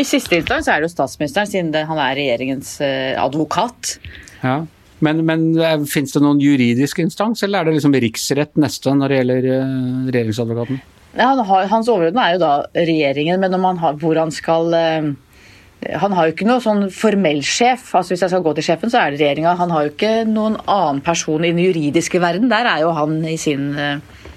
I 0.00 0.02
siste 0.08 0.40
instans 0.40 0.66
er 0.66 0.80
det 0.80 0.88
jo 0.88 0.94
statsministeren, 0.96 1.50
siden 1.50 1.74
han 1.86 2.00
er 2.00 2.16
regjeringens 2.18 2.78
advokat. 3.20 3.98
Ja. 4.42 4.62
Men, 5.04 5.22
men 5.28 5.44
fins 5.54 5.92
finnes 5.92 6.16
det 6.16 6.22
noen 6.24 6.40
juridisk 6.42 7.02
instans, 7.04 7.44
eller 7.44 7.60
er 7.60 7.68
det 7.68 7.76
liksom 7.78 7.96
riksrett 8.04 8.54
neste 8.60 8.94
når 8.94 9.12
det 9.12 9.20
gjelder 9.20 9.48
uh, 9.52 10.08
regjeringsadvokaten? 10.08 10.80
Ja, 11.14 11.28
har, 11.46 11.68
hans 11.70 11.90
overordnede 11.92 12.24
er 12.24 12.34
jo 12.34 12.42
da 12.42 12.54
regjeringen, 12.74 13.38
men 13.42 13.54
han 13.54 13.78
har, 13.82 14.00
hvor 14.00 14.18
han 14.18 14.34
skal 14.34 14.74
uh, 14.74 15.12
han 15.84 16.14
har 16.16 16.26
jo 16.26 16.34
ikke 16.34 16.48
noe 16.48 16.62
sånn 16.64 16.86
formell 16.94 17.42
sjef. 17.44 17.90
altså 17.92 18.14
Hvis 18.14 18.24
jeg 18.24 18.32
skal 18.32 18.44
gå 18.44 18.54
til 18.56 18.66
sjefen, 18.66 18.92
så 18.92 19.02
er 19.02 19.12
det 19.12 19.20
regjeringa. 19.20 19.56
Han 19.60 19.72
har 19.74 19.84
jo 19.84 19.92
ikke 19.92 20.12
noen 20.28 20.56
annen 20.64 21.02
person 21.04 21.44
i 21.44 21.52
den 21.52 21.60
juridiske 21.60 22.22
verden. 22.22 22.48
Der 22.52 22.68
er 22.70 22.84
jo 22.86 22.94
han 22.96 23.18
i 23.28 23.36
sin 23.40 23.74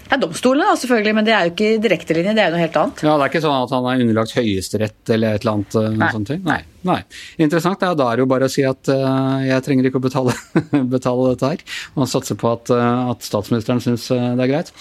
ja, 0.10 0.20
domstolene 0.22 0.78
selvfølgelig, 0.80 1.14
men 1.18 1.28
det 1.28 1.36
er 1.36 1.48
jo 1.48 1.54
ikke 1.54 1.70
direktelinje, 1.84 2.34
det 2.38 2.44
er 2.44 2.50
jo 2.50 2.56
noe 2.56 2.64
helt 2.64 2.80
annet. 2.82 3.04
Ja, 3.06 3.14
Det 3.18 3.26
er 3.26 3.32
ikke 3.34 3.44
sånn 3.46 3.66
at 3.66 3.76
han 3.76 3.88
er 3.92 4.04
underlagt 4.06 4.36
Høyesterett 4.38 5.14
eller 5.16 5.38
et 5.38 5.46
eller 5.46 5.54
annet 5.54 5.78
Nei. 5.78 6.12
sånne 6.12 6.12
sånt? 6.32 6.46
Nei. 6.48 6.60
Nei. 6.88 7.00
Interessant. 7.44 7.82
Ja, 7.84 7.96
da 7.98 8.06
er 8.08 8.20
det 8.20 8.24
jo 8.24 8.30
bare 8.32 8.48
å 8.48 8.52
si 8.52 8.64
at 8.68 8.88
uh, 8.94 9.40
jeg 9.44 9.64
trenger 9.66 9.90
ikke 9.90 10.00
å 10.00 10.06
betale, 10.06 10.36
betale 10.96 11.34
dette 11.34 11.52
her, 11.52 11.66
og 11.96 12.08
satse 12.12 12.38
på 12.40 12.54
at, 12.54 12.72
uh, 12.72 13.12
at 13.12 13.26
statsministeren 13.28 13.84
syns 13.84 14.08
det 14.12 14.46
er 14.46 14.52
greit. 14.54 14.72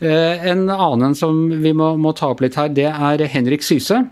en 0.00 0.68
annen 0.70 1.16
som 1.18 1.48
vi 1.62 1.72
må, 1.76 1.94
må 1.98 2.14
ta 2.16 2.30
opp 2.30 2.44
litt 2.44 2.58
her, 2.60 2.70
det 2.70 2.90
er 2.92 3.26
Henrik 3.32 3.66
Syse. 3.66 4.04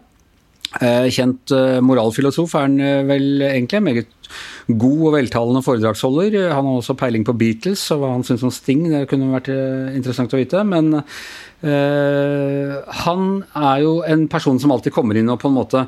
Kjent 0.75 1.53
moralfilosof 1.87 2.55
er 2.59 2.65
han 2.67 3.07
vel 3.07 3.45
egentlig. 3.47 3.83
Meget 3.85 4.25
god 4.69 5.01
og 5.09 5.15
veltalende 5.19 5.63
foredragsholder. 5.65 6.51
Han 6.55 6.67
har 6.67 6.81
også 6.81 6.97
peiling 6.99 7.25
på 7.27 7.37
Beatles 7.37 7.85
og 7.93 8.03
hva 8.03 8.13
han 8.15 8.25
syns 8.27 8.45
om 8.47 8.53
Sting. 8.55 8.87
Det 8.91 9.07
kunne 9.11 9.33
vært 9.35 9.51
eh, 9.53 9.95
interessant 9.99 10.35
å 10.35 10.41
vite. 10.41 10.65
Men 10.69 11.01
øh, 11.01 12.75
han 13.05 13.31
er 13.45 13.85
jo 13.85 13.97
en 14.09 14.27
person 14.33 14.61
som 14.61 14.75
alltid 14.75 14.95
kommer 14.97 15.21
inn 15.21 15.33
og 15.33 15.41
på 15.43 15.51
en 15.53 15.59
måte 15.59 15.87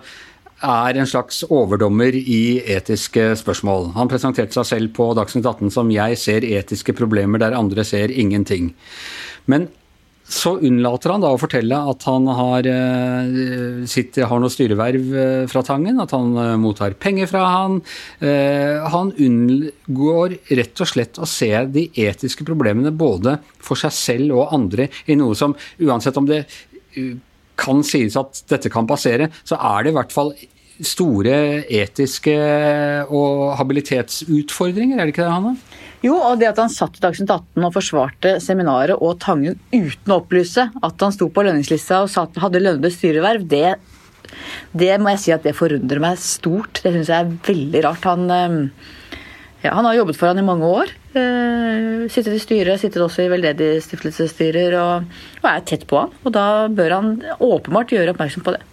er 0.67 0.97
en 0.97 1.09
slags 1.09 1.43
overdommer 1.53 2.17
i 2.17 2.63
etiske 2.73 3.35
spørsmål. 3.37 3.91
Han 3.97 4.09
presenterte 4.09 4.57
seg 4.57 4.69
selv 4.71 4.95
på 4.97 5.11
Dagsnytt 5.17 5.45
18 5.45 5.73
som 5.75 5.91
'jeg 5.93 6.17
ser 6.17 6.41
etiske 6.49 6.95
problemer 6.97 7.39
der 7.39 7.57
andre 7.57 7.85
ser 7.85 8.09
ingenting'. 8.09 8.73
Men 9.47 9.69
så 10.27 10.57
unnlater 10.59 11.13
han 11.15 11.23
da 11.23 11.31
å 11.31 11.39
fortelle 11.39 11.79
at 11.91 12.03
han 12.09 12.27
har, 12.27 12.67
eh, 12.67 13.85
sitter, 13.87 14.27
har 14.27 14.41
noe 14.43 14.51
styreverv 14.51 15.13
eh, 15.15 15.45
fra 15.51 15.63
Tangen, 15.63 16.01
at 16.03 16.11
han 16.17 16.35
eh, 16.43 16.57
mottar 16.59 16.97
penger 16.99 17.31
fra 17.31 17.45
han. 17.47 17.79
Han 18.91 19.13
unngår 19.13 20.37
rett 20.59 20.83
og 20.83 20.91
slett 20.91 21.21
å 21.23 21.29
se 21.29 21.51
de 21.71 21.87
etiske 22.03 22.47
problemene 22.47 22.91
både 22.91 23.37
for 23.63 23.79
seg 23.79 23.95
selv 23.95 24.41
og 24.41 24.55
andre 24.57 24.89
i 25.07 25.17
noe 25.19 25.37
som, 25.39 25.55
uansett 25.79 26.19
om 26.19 26.27
det 26.29 26.45
kan 27.57 27.83
sies 27.87 28.17
at 28.19 28.43
dette 28.51 28.73
kan 28.73 28.89
passere, 28.89 29.31
så 29.47 29.59
er 29.61 29.85
det 29.85 29.93
i 29.93 29.97
hvert 29.97 30.15
fall 30.15 30.35
store 30.85 31.65
etiske 31.73 32.37
og 33.09 33.57
habilitetsutfordringer, 33.61 34.99
er 34.99 35.07
det 35.07 35.15
ikke 35.15 35.25
det, 35.25 35.33
Hanne? 35.33 35.57
Jo, 36.05 36.17
og 36.19 36.41
det 36.41 36.51
at 36.51 36.61
han 36.61 36.73
satt 36.73 36.99
i 36.99 37.03
Dagsnytt 37.03 37.31
18 37.33 37.65
og 37.65 37.73
forsvarte 37.75 38.35
seminaret 38.45 39.01
og 39.01 39.17
Tangen 39.23 39.57
uten 39.73 40.13
å 40.13 40.21
opplyse 40.21 40.69
at 40.71 41.05
han 41.05 41.15
sto 41.15 41.31
på 41.33 41.45
lønningslista 41.47 42.03
og 42.05 42.13
satt, 42.13 42.37
hadde 42.43 42.61
lønnede 42.61 42.93
styreverv, 42.93 43.47
det, 43.49 43.79
det, 44.77 44.93
må 45.01 45.15
jeg 45.15 45.23
si 45.25 45.35
at 45.35 45.47
det 45.47 45.57
forundrer 45.57 46.03
meg 46.03 46.21
stort. 46.21 46.83
Det 46.85 46.93
syns 46.93 47.11
jeg 47.13 47.25
er 47.25 47.35
veldig 47.49 47.83
rart. 47.89 48.07
Han, 48.11 48.29
eh, 48.31 49.17
ja, 49.65 49.73
han 49.73 49.89
har 49.89 49.97
jobbet 50.03 50.21
for 50.21 50.31
han 50.31 50.43
i 50.43 50.47
mange 50.47 50.69
år. 50.69 50.93
Eh, 51.17 52.07
sittet 52.13 52.37
i 52.37 52.45
styret, 52.45 52.83
sittet 52.83 53.03
også 53.03 53.25
i 53.25 53.33
veldedig 53.33 53.73
stiftelsesstyrer 53.89 54.77
og, 54.83 55.19
og 55.43 55.51
er 55.51 55.67
tett 55.69 55.89
på 55.89 56.05
han. 56.05 56.17
Og 56.27 56.37
da 56.37 56.47
bør 56.69 56.99
han 56.99 57.13
åpenbart 57.41 57.97
gjøre 57.97 58.13
oppmerksom 58.13 58.45
på 58.47 58.59
det. 58.59 58.65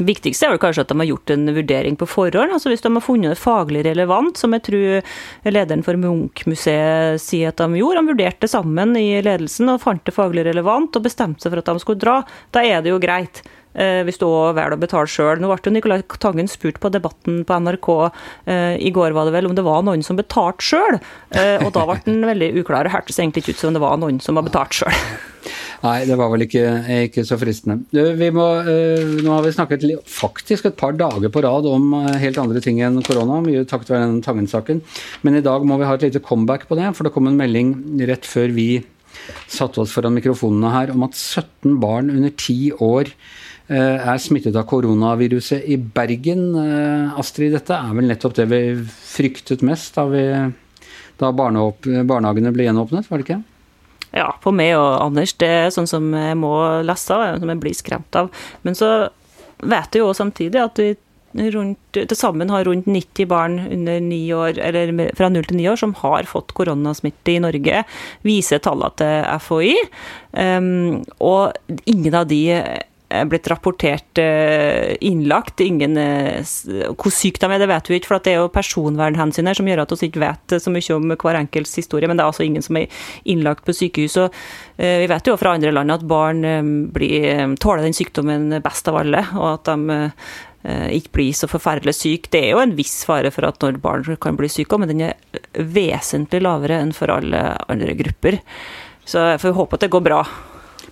Viktigste 0.00 0.46
er 0.46 0.54
vel 0.54 0.62
kanskje 0.62 0.84
at 0.86 0.92
de 0.92 0.98
har 1.00 1.08
gjort 1.10 1.32
en 1.34 1.52
vurdering 1.54 1.96
på 2.00 2.08
forhånd. 2.08 2.54
altså 2.56 2.72
Hvis 2.72 2.84
de 2.84 2.92
har 2.94 3.04
funnet 3.04 3.34
det 3.34 3.40
faglig 3.40 3.84
relevant, 3.84 4.38
som 4.40 4.54
jeg 4.56 4.64
tror 4.66 5.52
lederen 5.52 5.84
for 5.86 6.00
Munch-museet 6.00 7.20
sier 7.22 7.52
at 7.52 7.60
de 7.60 7.80
gjorde. 7.80 8.00
De 8.00 8.14
vurderte 8.14 8.50
sammen 8.50 8.96
i 8.98 9.20
ledelsen 9.24 9.70
og 9.72 9.82
fant 9.84 10.04
det 10.06 10.16
faglig 10.16 10.46
relevant 10.48 10.96
og 10.96 11.04
bestemte 11.06 11.44
seg 11.44 11.52
for 11.52 11.62
at 11.62 11.72
de 11.72 11.82
skulle 11.84 12.02
dra. 12.02 12.20
Da 12.54 12.64
er 12.64 12.84
det 12.84 12.94
jo 12.94 13.02
greit. 13.02 13.42
eh, 13.74 14.02
hvis 14.06 14.18
du 14.18 14.26
òg 14.26 14.56
velger 14.56 14.74
å 14.74 14.80
betale 14.80 15.10
sjøl. 15.10 15.40
Nå 15.40 15.50
ble 15.50 15.62
jo 15.62 15.74
Nicolai 15.74 16.02
Tangen 16.22 16.50
spurt 16.50 16.80
på 16.82 16.90
Debatten 16.90 17.44
på 17.46 17.58
NRK 17.62 17.88
eh, 18.46 18.76
i 18.82 18.90
går 18.94 19.14
var 19.16 19.28
det 19.28 19.34
vel, 19.36 19.46
om 19.50 19.56
det 19.56 19.66
var 19.66 19.84
noen 19.86 20.02
som 20.06 20.18
betalte 20.18 20.64
sjøl, 20.64 20.98
eh, 21.30 21.62
og 21.62 21.72
da 21.76 21.86
ble 21.86 22.00
den 22.06 22.24
veldig 22.26 22.52
uklar. 22.60 22.88
Det 22.88 22.94
hørtes 22.96 23.20
egentlig 23.20 23.44
ikke 23.44 23.56
ut 23.56 23.64
som 23.64 23.76
det 23.76 23.84
var 23.84 24.00
noen 24.00 24.20
som 24.22 24.40
har 24.40 24.46
betalt 24.48 24.80
sjøl. 24.80 24.96
Nei, 25.80 26.02
det 26.04 26.16
var 26.20 26.28
vel 26.28 26.44
ikke, 26.44 26.62
ikke 27.06 27.22
så 27.24 27.38
fristende. 27.40 27.86
Må, 28.36 28.46
uh, 28.66 29.12
nå 29.24 29.32
har 29.32 29.44
vi 29.46 29.52
snakket 29.56 29.86
faktisk 30.12 30.68
et 30.68 30.76
par 30.80 30.92
dager 30.98 31.32
på 31.32 31.40
rad 31.44 31.68
om 31.70 31.94
uh, 31.96 32.10
helt 32.20 32.40
andre 32.40 32.60
ting 32.60 32.82
enn 32.84 33.00
korona, 33.06 33.38
mye 33.44 33.64
takket 33.68 33.94
være 33.94 34.08
den 34.10 34.20
Tangen-saken. 34.24 34.82
Men 35.24 35.38
i 35.38 35.44
dag 35.44 35.64
må 35.64 35.78
vi 35.80 35.86
ha 35.88 35.94
et 35.96 36.04
lite 36.04 36.20
comeback 36.24 36.66
på 36.68 36.76
det, 36.76 36.90
for 36.96 37.08
det 37.08 37.14
kom 37.14 37.30
en 37.30 37.38
melding 37.38 37.72
rett 38.10 38.28
før 38.28 38.52
vi 38.52 38.68
satte 39.50 39.80
oss 39.80 39.94
foran 39.96 40.14
mikrofonene 40.18 40.72
her 40.74 40.92
om 40.92 41.06
at 41.08 41.16
17 41.16 41.78
barn 41.80 42.12
under 42.12 42.34
10 42.34 42.76
år 42.84 43.08
uh, 43.08 43.96
er 44.12 44.20
smittet 44.20 44.58
av 44.60 44.68
koronaviruset 44.68 45.64
i 45.64 45.78
Bergen. 45.80 46.50
Astrid, 47.16 47.56
dette 47.56 47.78
er 47.78 47.96
vel 47.96 48.12
nettopp 48.12 48.36
det 48.36 48.50
vi 48.52 48.60
fryktet 48.84 49.64
mest 49.64 49.96
da, 49.96 50.04
vi, 50.12 50.26
da 51.24 51.32
barnehagene 51.32 52.52
ble 52.52 52.68
gjenåpnet, 52.68 53.08
var 53.08 53.24
det 53.24 53.28
ikke? 53.30 53.40
Ja, 54.16 54.30
på 54.42 54.52
meg 54.54 54.74
og 54.78 54.90
Anders, 55.04 55.34
det 55.38 55.48
er 55.48 55.74
sånn 55.74 55.88
som 55.90 56.10
jeg 56.16 56.38
må 56.38 56.54
lese 56.86 57.14
av, 57.14 57.38
som 57.38 57.52
jeg 57.52 57.62
blir 57.62 57.76
skremt 57.76 58.18
av. 58.18 58.30
Men 58.66 58.78
så 58.78 58.90
vet 59.60 59.94
jeg 59.94 60.02
jo 60.02 60.12
samtidig 60.16 60.62
at 60.62 60.80
vi 60.80 60.94
til 61.30 62.16
sammen 62.18 62.50
har 62.50 62.64
rundt 62.66 62.88
90 62.90 63.26
barn 63.30 63.58
under 63.70 64.00
9 64.02 64.32
år, 64.34 64.58
eller 64.58 65.12
fra 65.14 65.28
0 65.30 65.44
til 65.46 65.60
9 65.60 65.68
år 65.70 65.78
som 65.78 65.94
har 66.00 66.26
fått 66.26 66.54
koronasmitte 66.58 67.36
i 67.36 67.42
Norge, 67.42 67.84
viser 68.26 68.58
tallene 68.58 68.90
til 68.98 69.28
FHI. 69.38 69.76
Um, 70.34 71.04
og 71.22 71.54
ingen 71.86 72.14
av 72.18 72.26
de 72.30 72.42
blitt 73.10 73.48
rapportert 73.50 74.18
eh, 74.18 74.96
innlagt. 75.00 75.60
Ingen, 75.60 75.96
eh, 75.96 76.44
hvor 76.94 77.12
sykt 77.14 77.42
de 77.42 77.50
er, 77.50 77.58
det 77.62 77.68
vet 77.70 77.90
vi 77.90 77.98
ikke, 77.98 78.10
for 78.10 78.22
det 78.22 78.34
er 78.34 78.40
jo 78.40 78.52
personvernhensyn 78.54 79.50
som 79.56 79.70
gjør 79.70 79.82
at 79.84 79.94
vi 79.96 80.10
ikke 80.10 80.22
vet 80.22 80.56
så 80.62 80.72
mye 80.72 80.96
om 80.96 81.14
hver 81.14 81.40
enkelts 81.40 81.74
historie. 81.80 82.08
Men 82.08 82.18
det 82.18 82.24
er 82.24 82.32
altså 82.32 82.46
ingen 82.46 82.64
som 82.64 82.78
er 82.78 83.00
innlagt 83.24 83.66
på 83.66 83.74
sykehus. 83.76 84.18
og 84.22 84.36
eh, 84.76 85.00
Vi 85.02 85.08
vet 85.10 85.30
jo 85.30 85.38
fra 85.40 85.56
andre 85.56 85.72
land 85.74 85.94
at 85.94 86.06
barn 86.06 86.44
blir, 86.94 87.56
tåler 87.60 87.86
den 87.86 87.96
sykdommen 87.96 88.60
best 88.62 88.88
av 88.90 89.00
alle, 89.02 89.24
og 89.38 89.48
at 89.54 89.72
de 89.72 90.04
ikke 90.92 91.14
blir 91.16 91.32
så 91.32 91.48
forferdelig 91.48 91.94
syk. 91.96 92.26
Det 92.28 92.42
er 92.44 92.50
jo 92.52 92.60
en 92.60 92.74
viss 92.76 92.98
fare 93.08 93.30
for 93.32 93.48
at 93.48 93.62
når 93.64 93.78
barn 93.80 94.04
kan 94.20 94.36
bli 94.36 94.50
syke, 94.52 94.76
men 94.76 94.90
den 94.92 95.06
er 95.08 95.40
vesentlig 95.56 96.42
lavere 96.44 96.82
enn 96.82 96.92
for 96.92 97.08
alle 97.14 97.40
andre 97.72 97.96
grupper. 97.96 98.36
Så 99.08 99.24
jeg 99.32 99.40
får 99.42 99.56
håpe 99.56 99.78
at 99.78 99.86
det 99.86 99.92
går 99.94 100.04
bra. 100.04 100.20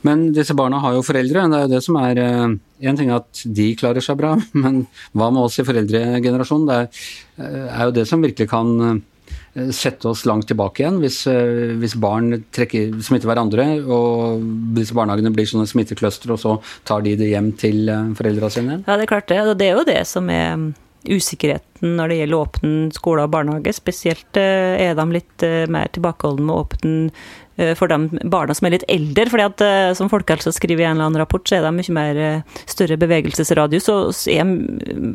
Men 0.07 0.29
disse 0.37 0.55
barna 0.55 0.79
har 0.85 0.95
jo 0.95 1.05
foreldre. 1.07 1.49
Det 1.51 1.59
er 1.59 1.67
jo 1.67 1.75
det 1.75 1.85
som 1.85 1.99
er 1.99 2.23
Én 2.79 2.95
ting 2.95 3.09
ting 3.09 3.15
at 3.15 3.45
de 3.45 3.69
klarer 3.79 4.05
seg 4.05 4.19
bra, 4.21 4.37
men 4.63 4.87
hva 5.17 5.31
med 5.33 5.47
oss 5.47 5.59
i 5.59 5.67
foreldregenerasjonen? 5.67 6.69
Det 6.69 6.81
er, 6.81 7.07
eh, 7.43 7.71
er 7.75 7.89
jo 7.89 7.97
det 7.97 8.09
som 8.09 8.25
virkelig 8.25 8.49
kan 8.51 8.75
eh, 8.87 9.71
sette 9.75 10.09
oss 10.09 10.25
langt 10.29 10.47
tilbake 10.49 10.85
igjen 10.85 11.01
hvis, 11.03 11.25
hvis 11.81 11.97
barn 11.99 12.45
trekker, 12.55 12.95
smitter 13.03 13.29
hverandre 13.31 13.65
og 13.83 14.45
disse 14.77 14.95
barnehagene 14.97 15.33
blir 15.35 15.49
sånne 15.51 15.67
smittekløster, 15.69 16.31
og 16.35 16.39
så 16.41 16.59
tar 16.87 17.03
de 17.07 17.17
det 17.19 17.33
hjem 17.33 17.51
til 17.59 17.91
foreldrene 18.19 18.55
sine? 18.55 18.79
Ja, 18.87 18.95
det 18.95 19.09
er 19.09 19.15
klart 19.17 19.33
det. 19.33 19.41
Det 19.59 19.67
er 19.67 19.81
jo 19.81 19.89
det 19.89 19.99
som 20.07 20.31
er 20.31 20.55
mm, 20.61 20.71
usikkerheten 21.09 21.99
når 21.99 22.13
det 22.13 22.21
gjelder 22.21 22.45
åpne 22.45 22.95
skoler 22.95 23.27
og 23.27 23.35
barnehage. 23.35 23.75
Spesielt 23.75 24.39
er 24.39 24.95
de 24.99 25.11
litt 25.17 25.49
mer 25.75 25.91
tilbakeholdne 25.97 26.47
med 26.47 26.63
åpen 26.63 26.97
Eh, 27.09 27.48
for 27.79 27.91
de 27.91 28.23
barna 28.31 28.55
som 28.55 28.69
er 28.69 28.77
litt 28.77 28.87
eldre. 28.89 29.27
fordi 29.31 29.47
at 29.47 29.65
eh, 29.65 29.93
som 29.99 30.11
Folkehelsa 30.11 30.53
skriver 30.55 30.85
i 30.85 30.87
en 30.87 30.97
eller 30.97 31.09
annen 31.09 31.23
rapport, 31.23 31.43
så 31.49 31.59
er 31.59 31.67
de 31.67 31.73
mye 31.75 31.95
mer 31.97 32.21
eh, 32.23 32.59
større 32.71 32.99
bevegelsesradius 33.01 33.89
og 33.93 34.15
er 34.31 34.53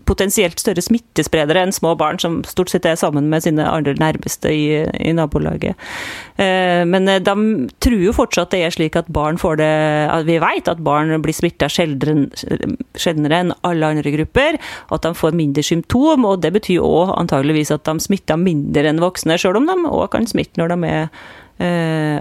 potensielt 0.08 0.60
større 0.60 0.84
smittespredere 0.84 1.64
enn 1.64 1.76
små 1.76 1.96
barn 2.00 2.20
som 2.20 2.42
stort 2.48 2.74
sett 2.74 2.88
er 2.90 3.00
sammen 3.00 3.30
med 3.32 3.46
sine 3.46 3.66
andre 3.68 3.96
nærmeste 4.00 4.52
i, 4.52 4.84
i 4.84 5.14
nabolaget. 5.16 5.80
Men 6.38 7.06
de 7.06 7.34
tror 7.84 8.00
jo 8.02 8.14
fortsatt 8.16 8.54
det 8.54 8.64
er 8.66 8.74
slik 8.74 8.96
at 8.98 9.10
barn 9.14 9.38
får 9.38 9.60
det 9.60 9.74
Vi 10.26 10.40
vet 10.42 10.70
at 10.72 10.82
barn 10.84 11.14
blir 11.22 11.36
smitta 11.36 11.70
sjeldnere 11.70 13.40
enn 13.40 13.54
alle 13.62 13.92
andre 13.94 14.14
grupper, 14.16 14.58
at 14.94 15.06
de 15.06 15.14
får 15.18 15.38
mindre 15.38 15.64
symptom, 15.66 16.26
og 16.26 16.42
det 16.44 16.54
betyr 16.56 16.84
òg 16.84 17.14
antageligvis 17.18 17.74
at 17.76 17.86
de 17.88 17.98
smitter 18.04 18.40
mindre 18.40 18.90
enn 18.90 19.02
voksne, 19.04 19.38
sjøl 19.40 19.62
om 19.62 19.70
de 19.70 19.78
òg 19.90 20.10
kan 20.14 20.28
smitte 20.30 20.60
når 20.62 20.74
de 20.74 20.90
er 20.90 21.02
eh, 21.04 21.08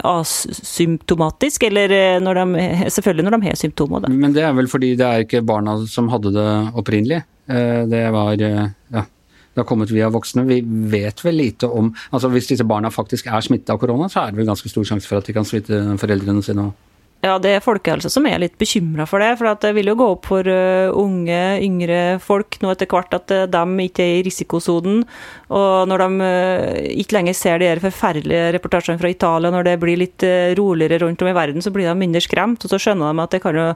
asymptomatisk, 0.02 1.62
eller 1.68 1.94
eh, 1.96 2.20
når 2.22 2.40
de, 2.40 2.66
selvfølgelig 2.90 3.26
når 3.26 3.36
de 3.36 3.48
har 3.48 3.58
symptomer. 3.58 4.04
Da. 4.04 4.12
Men 4.12 4.34
det 4.34 4.44
er 4.46 4.54
vel 4.56 4.70
fordi 4.70 4.94
det 4.98 5.08
er 5.08 5.26
ikke 5.26 5.42
barna 5.46 5.78
som 5.90 6.10
hadde 6.12 6.34
det 6.34 6.48
opprinnelig? 6.78 7.22
Eh, 7.50 7.82
det 7.90 8.04
var 8.14 8.38
eh, 8.38 8.70
ja, 8.94 9.02
det 9.02 9.60
har 9.60 9.68
kommet 9.68 9.92
via 9.92 10.10
voksne. 10.12 10.46
Vi 10.48 10.60
vet 10.92 11.24
vel 11.24 11.38
lite 11.40 11.68
om 11.68 11.90
altså 12.10 12.30
Hvis 12.32 12.52
disse 12.52 12.64
barna 12.64 12.90
faktisk 12.90 13.28
er 13.28 13.44
smittet 13.44 13.74
av 13.74 13.80
korona, 13.82 14.08
så 14.08 14.24
er 14.24 14.32
det 14.32 14.42
vel 14.42 14.50
ganske 14.52 14.70
stor 14.72 14.86
sjanse 14.88 15.08
for 15.08 15.20
at 15.20 15.28
de 15.28 15.36
kan 15.36 15.48
smitte 15.48 15.82
foreldrene 16.00 16.44
sine 16.44 16.70
òg? 16.70 16.88
Ja, 17.22 17.36
det 17.38 17.52
er 17.54 17.62
folkehelse 17.62 18.10
som 18.10 18.24
er 18.26 18.40
litt 18.42 18.56
bekymra 18.58 19.04
for 19.06 19.22
det. 19.22 19.36
For 19.38 19.46
det 19.62 19.70
vil 19.76 19.92
jo 19.92 19.94
gå 19.94 20.06
opp 20.16 20.24
for 20.26 20.48
uh, 20.50 20.90
unge, 20.98 21.38
yngre 21.62 21.98
folk 22.18 22.56
nå 22.58 22.72
etter 22.72 22.88
hvert 22.90 23.14
at 23.14 23.30
uh, 23.30 23.44
de 23.46 23.84
ikke 23.84 24.02
er 24.02 24.16
i 24.16 24.24
risikosonen. 24.26 25.04
Og 25.54 25.86
når 25.86 26.02
de 26.02 26.26
uh, 26.26 26.80
ikke 26.90 27.14
lenger 27.14 27.36
ser 27.38 27.62
de 27.62 27.68
her 27.70 27.82
forferdelige 27.84 28.48
reportasjene 28.56 28.98
fra 28.98 29.12
Italia, 29.12 29.52
når 29.54 29.68
det 29.68 29.74
blir 29.84 30.00
litt 30.00 30.26
roligere 30.58 30.98
rundt 31.04 31.22
om 31.22 31.30
i 31.30 31.36
verden, 31.36 31.62
så 31.62 31.70
blir 31.70 31.86
de 31.86 31.94
mindre 32.00 32.24
skremt. 32.24 32.66
Og 32.66 32.74
så 32.74 32.80
skjønner 32.82 33.14
de 33.14 33.22
at 33.22 33.36
de 33.36 33.42
kan 33.44 33.58
jo 33.60 33.68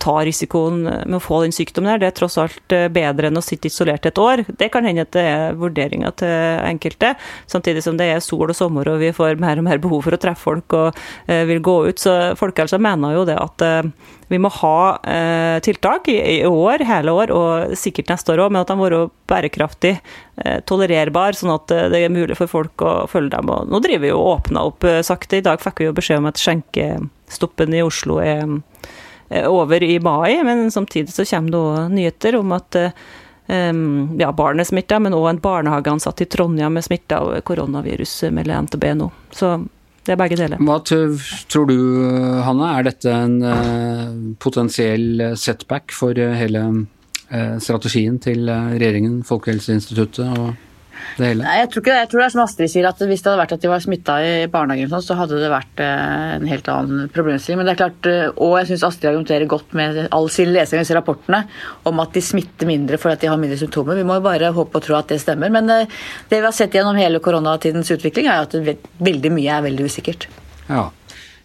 ta 0.00 0.16
risikoen 0.24 0.80
med 0.86 1.18
å 1.18 1.22
få 1.22 1.42
den 1.44 1.52
sykdommen 1.52 1.92
her. 1.92 2.00
Det 2.00 2.08
er 2.08 2.16
tross 2.16 2.38
alt 2.40 2.76
bedre 2.92 3.28
enn 3.28 3.36
å 3.36 3.44
sitte 3.44 3.68
isolert 3.68 4.08
et 4.08 4.20
år. 4.20 4.46
Det 4.48 4.70
kan 4.72 4.88
hende 4.88 5.04
at 5.04 5.12
det 5.12 5.26
er 5.28 5.58
vurderinga 5.60 6.14
til 6.22 6.64
enkelte. 6.70 7.12
Samtidig 7.52 7.84
som 7.84 8.00
det 8.00 8.08
er 8.14 8.24
sol 8.24 8.48
og 8.48 8.56
sommer 8.56 8.88
og 8.94 9.00
vi 9.02 9.12
får 9.16 9.40
mer 9.42 9.60
og 9.60 9.68
mer 9.68 9.82
behov 9.82 10.06
for 10.08 10.16
å 10.16 10.22
treffe 10.22 10.46
folk 10.48 10.76
og 10.78 11.04
vil 11.28 11.60
gå 11.64 11.76
ut. 11.90 12.00
Så 12.00 12.16
folkehelse 12.40 12.61
Folkehelsa 12.62 12.78
mener 12.78 13.16
jo 13.16 13.24
det 13.26 13.34
at 13.40 13.62
eh, 13.66 13.88
vi 14.30 14.38
må 14.40 14.48
ha 14.54 14.98
eh, 15.02 15.58
tiltak 15.64 16.08
i 16.08 16.44
år, 16.46 16.84
hele 16.86 17.12
år, 17.12 17.32
og 17.34 17.74
sikkert 17.76 18.12
neste 18.12 18.32
år 18.32 18.44
òg, 18.44 18.52
men 18.52 18.62
at 18.62 18.70
de 18.70 18.76
må 18.78 18.86
være 18.86 19.08
bærekraftig, 19.30 19.96
eh, 20.44 20.60
tolererbar, 20.68 21.34
sånn 21.34 21.54
at 21.56 21.74
det 21.92 22.04
er 22.04 22.12
mulig 22.12 22.36
for 22.38 22.50
folk 22.50 22.84
å 22.86 23.08
følge 23.10 23.34
dem. 23.34 23.50
Og 23.50 23.72
nå 23.72 23.82
driver 23.82 24.06
vi 24.06 24.12
og 24.14 24.28
åpner 24.36 24.70
opp 24.70 24.86
sakte. 25.02 25.40
I 25.40 25.46
dag 25.46 25.60
fikk 25.62 25.82
vi 25.82 25.90
jo 25.90 25.96
beskjed 25.96 26.22
om 26.22 26.30
at 26.30 26.40
skjenkestoppen 26.40 27.74
i 27.74 27.82
Oslo 27.82 28.20
er 28.22 28.46
over 29.48 29.82
i 29.82 29.98
mai, 30.04 30.38
men 30.44 30.70
samtidig 30.70 31.10
så 31.10 31.26
kommer 31.26 31.50
det 31.50 31.60
òg 31.60 31.92
nyheter 31.96 32.36
om 32.36 32.52
at 32.54 32.80
ja, 33.52 34.28
barn 34.36 34.60
er 34.62 34.68
smitta, 34.68 35.00
men 35.02 35.16
òg 35.16 35.30
en 35.30 35.40
barnehageansatt 35.42 36.20
i 36.22 36.28
Trondheim 36.30 36.76
er 36.78 36.84
smitta 36.84 37.18
av 37.24 37.32
koronavirus, 37.48 38.18
melder 38.32 38.68
NTB 38.68 38.92
nå. 39.00 39.08
Så 39.34 39.56
det 40.02 40.14
er 40.14 40.18
begge 40.18 40.38
deler. 40.40 40.62
Hva 40.62 40.80
tror 40.82 41.68
du, 41.70 41.76
Hanne, 42.42 42.72
er 42.78 42.88
dette 42.88 43.12
en 43.14 43.38
uh, 43.44 44.34
potensiell 44.42 45.32
setback 45.38 45.94
for 45.94 46.18
uh, 46.18 46.34
hele 46.38 46.66
strategien 47.64 48.18
til 48.20 48.44
regjeringen, 48.44 49.22
Folkehelseinstituttet 49.24 50.34
og 50.36 50.50
det 51.18 51.28
hele? 51.28 51.44
Nei, 51.46 51.56
jeg 51.60 51.70
tror 51.72 51.82
ikke 51.82 51.92
det. 51.92 52.00
Jeg 52.02 52.10
tror 52.12 52.22
det 52.22 52.26
er 52.26 52.34
som 52.34 52.42
Astrid 52.44 52.72
sier, 52.72 52.88
at 52.88 53.02
hvis 53.02 53.24
det 53.24 53.30
hadde 53.30 53.40
vært 53.42 53.54
at 53.56 53.64
de 53.64 53.70
var 53.72 53.82
smitta 53.84 54.16
i 54.24 54.32
barnehagen, 54.52 54.90
sånn, 54.92 55.04
så 55.04 55.16
hadde 55.18 55.40
det 55.42 55.50
vært 55.52 55.82
eh, 55.84 56.34
en 56.36 56.48
helt 56.50 56.70
annen 56.72 57.10
problemstilling. 57.14 57.60
Men 57.60 57.68
det 57.68 57.74
er 57.74 57.80
klart, 57.82 58.10
eh, 58.10 58.28
Og 58.36 58.56
jeg 58.60 58.70
syns 58.72 58.86
Astrid 58.88 59.10
argumenterer 59.12 59.50
godt 59.50 59.76
med 59.78 60.00
all 60.10 60.30
sin 60.32 60.52
lesing 60.54 60.80
av 60.80 60.86
disse 60.86 60.96
rapportene 60.98 61.42
om 61.88 62.02
at 62.04 62.14
de 62.16 62.24
smitter 62.24 62.70
mindre 62.70 63.00
fordi 63.02 63.24
de 63.24 63.32
har 63.32 63.40
mindre 63.40 63.60
symptomer. 63.60 63.98
Vi 63.98 64.06
må 64.08 64.18
jo 64.18 64.26
bare 64.28 64.52
håpe 64.54 64.80
og 64.80 64.86
tro 64.86 64.98
at 64.98 65.12
det 65.12 65.20
stemmer. 65.22 65.52
Men 65.52 65.70
eh, 65.72 66.00
det 66.30 66.40
vi 66.40 66.48
har 66.48 66.56
sett 66.56 66.74
gjennom 66.76 66.98
hele 67.00 67.22
koronatidens 67.24 67.92
utvikling, 67.94 68.30
er 68.30 68.46
at 68.46 68.56
veldig 69.02 69.34
mye 69.34 69.58
er 69.58 69.68
veldig 69.68 69.90
usikkert. 69.90 70.28
Ja. 70.68 70.88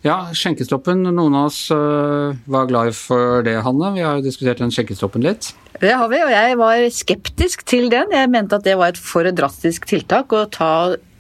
Ja, 0.06 0.30
skjenkestoppen. 0.36 1.01
Noen 1.10 1.36
av 1.36 1.50
oss 1.50 1.68
var 1.72 2.68
glad 2.70 2.94
for 2.96 3.42
det, 3.44 3.58
Hanne. 3.66 3.89
Vi 3.96 4.04
har 4.06 4.20
jo 4.20 4.25
diskutert 4.27 4.62
den 4.62 4.72
skjenkestoppen 4.72 5.25
litt. 5.25 5.51
Det 5.82 5.94
har 5.94 6.10
vi, 6.10 6.22
og 6.25 6.32
jeg 6.32 6.58
var 6.58 6.84
skeptisk 6.94 7.66
til 7.70 7.89
den. 7.94 8.13
Jeg 8.13 8.30
mente 8.34 8.58
at 8.58 8.66
det 8.66 8.77
var 8.80 8.94
et 8.94 9.01
for 9.01 9.27
drastisk 9.36 9.86
tiltak 9.89 10.34
å 10.34 10.46
ta 10.54 10.74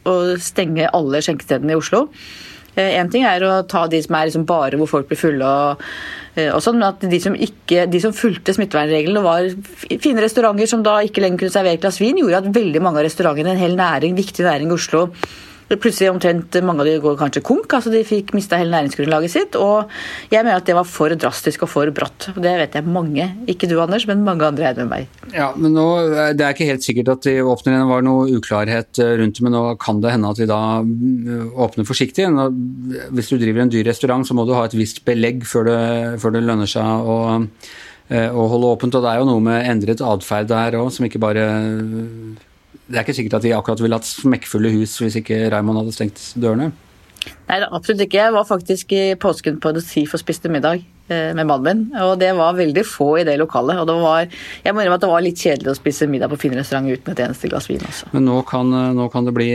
og 0.07 0.37
stenge 0.41 0.89
alle 0.95 1.21
skjenkestedene 1.23 1.75
i 1.75 1.79
Oslo. 1.79 2.07
Én 2.77 3.07
eh, 3.07 3.09
ting 3.09 3.25
er 3.25 3.43
å 3.45 3.53
ta 3.69 3.87
de 3.89 3.99
som 4.05 4.15
er 4.17 4.29
liksom 4.29 4.45
bare 4.49 4.77
hvor 4.77 4.89
folk 4.91 5.09
blir 5.09 5.17
fulle 5.17 5.45
og, 5.45 5.81
eh, 6.37 6.51
og 6.53 6.61
sånn, 6.61 6.77
men 6.77 6.91
at 6.91 7.01
de 7.09 7.19
som, 7.21 7.33
ikke, 7.33 7.87
de 7.89 8.01
som 8.03 8.13
fulgte 8.13 8.53
smittevernreglene 8.53 9.23
og 9.23 9.25
var 9.25 9.97
fine 10.03 10.21
restauranter 10.21 10.69
som 10.69 10.85
da 10.85 10.99
ikke 11.05 11.23
lenger 11.23 11.41
kunne 11.41 11.55
servere 11.55 11.79
et 11.79 11.83
glass 11.85 11.97
vin, 12.01 12.19
gjorde 12.21 12.43
at 12.43 12.51
veldig 12.53 12.83
mange 12.85 13.01
av 13.01 13.07
restaurantene, 13.09 13.55
en 13.55 13.63
hel 13.63 13.77
næring, 13.79 14.17
viktig 14.19 14.45
næring 14.45 14.69
i 14.69 14.77
Oslo, 14.77 15.07
Plutselig 15.67 16.13
omtrent 16.13 16.55
mange 16.63 16.79
av 16.83 16.87
de 16.87 16.93
går 17.03 17.17
kanskje 17.19 17.43
konk. 17.43 17.73
altså 17.75 17.91
De 17.91 17.99
fikk 18.07 18.31
mista 18.37 18.55
hele 18.59 18.71
næringsgrunnlaget 18.71 19.33
sitt. 19.33 19.57
Og 19.59 19.91
jeg 20.31 20.45
mener 20.45 20.61
at 20.61 20.69
det 20.69 20.77
var 20.77 20.87
for 20.87 21.11
drastisk 21.11 21.65
og 21.67 21.71
for 21.73 21.91
brått. 21.91 22.29
Det 22.37 22.53
vet 22.61 22.77
jeg 22.79 22.87
mange, 22.87 23.27
ikke 23.51 23.67
du 23.67 23.75
Anders, 23.83 24.07
men 24.07 24.23
mange 24.23 24.47
andre 24.47 24.69
er 24.69 24.79
med 24.79 24.91
meg. 24.93 25.17
Ja, 25.35 25.51
men 25.59 25.75
nå, 25.75 25.87
Det 26.37 26.45
er 26.45 26.55
ikke 26.55 26.69
helt 26.71 26.87
sikkert 26.87 27.11
at 27.17 27.27
de 27.27 27.41
åpner 27.43 27.73
igjen. 27.73 27.83
Det 27.83 27.91
var 27.91 28.07
noe 28.07 28.39
uklarhet 28.39 29.03
eh, 29.03 29.17
rundt 29.19 29.35
det, 29.35 29.43
men 29.43 29.55
nå 29.57 29.65
kan 29.83 29.99
det 30.03 30.15
hende 30.15 30.31
at 30.31 30.39
de 30.39 30.47
da 30.47 30.61
mm, 30.87 31.51
åpner 31.67 31.87
forsiktig. 31.87 32.29
Hvis 33.11 33.33
du 33.33 33.35
driver 33.35 33.65
en 33.65 33.73
dyr 33.73 33.91
restaurant, 33.91 34.23
så 34.27 34.37
må 34.37 34.47
du 34.47 34.55
ha 34.55 34.63
et 34.67 34.77
visst 34.77 35.03
belegg 35.07 35.43
før 35.47 35.67
det, 35.67 35.83
før 36.23 36.37
det 36.37 36.45
lønner 36.47 36.69
seg 36.69 37.11
å 37.11 37.19
eh, 38.07 38.31
å 38.31 38.47
holde 38.47 38.71
åpent. 38.71 38.95
Og 38.95 39.03
det 39.03 39.11
er 39.11 39.19
jo 39.19 39.27
noe 39.27 39.43
med 39.43 39.67
endret 39.67 39.99
atferd 39.99 40.47
der 40.47 40.79
òg, 40.79 40.93
som 40.95 41.07
ikke 41.07 41.19
bare 41.19 41.47
Det 42.87 42.95
er 42.95 43.03
ikke 43.03 43.17
sikkert 43.17 43.39
at 43.39 43.45
de 43.45 43.55
akkurat 43.55 43.81
ville 43.83 43.97
hatt 43.99 44.07
smekkfulle 44.07 44.71
hus 44.77 44.95
hvis 45.03 45.19
ikke 45.19 45.47
Raymond 45.51 45.81
hadde 45.81 45.95
stengt 45.95 46.21
dørene. 46.39 46.71
Nei, 47.47 47.57
absolutt 47.63 48.05
ikke. 48.05 48.19
Jeg 48.21 48.35
var 48.35 48.45
faktisk 48.47 48.93
i 48.95 49.01
påsken 49.19 49.57
på 49.63 49.73
Thief 49.79 50.13
og 50.15 50.21
spiste 50.21 50.51
middag 50.51 50.83
eh, 51.11 51.33
med 51.35 51.47
mannen 51.49 51.65
min. 51.67 51.81
Og 52.05 52.13
det 52.21 52.29
var 52.37 52.55
veldig 52.55 52.83
få 52.87 53.09
i 53.21 53.25
det 53.27 53.37
lokalet. 53.41 53.81
Og 53.81 53.89
det 53.89 53.95
var, 53.99 54.29
jeg 54.63 54.75
må 54.75 54.83
innrømme 54.83 54.99
at 54.99 55.03
det 55.03 55.11
var 55.11 55.25
litt 55.25 55.43
kjedelig 55.43 55.73
å 55.73 55.77
spise 55.79 56.07
middag 56.11 56.31
på 56.31 56.39
fin 56.45 56.55
restaurant 56.55 56.87
uten 56.87 57.13
et 57.13 57.23
eneste 57.25 57.51
glass 57.51 57.67
vin. 57.71 57.83
Også. 57.83 58.11
Men 58.15 58.27
nå 58.29 58.39
kan, 58.47 58.71
nå 58.95 59.09
kan 59.11 59.27
det 59.27 59.35
bli 59.35 59.49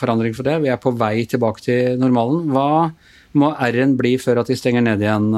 forandring 0.00 0.34
for 0.38 0.48
det. 0.48 0.58
Vi 0.64 0.72
er 0.72 0.82
på 0.82 0.94
vei 0.98 1.14
tilbake 1.30 1.62
til 1.66 2.02
normalen. 2.02 2.48
Hva 2.50 2.90
må 3.38 3.54
R-en 3.70 3.94
bli 3.98 4.16
før 4.22 4.42
at 4.42 4.50
de 4.50 4.58
stenger 4.58 4.84
ned 4.86 5.02
igjen, 5.04 5.30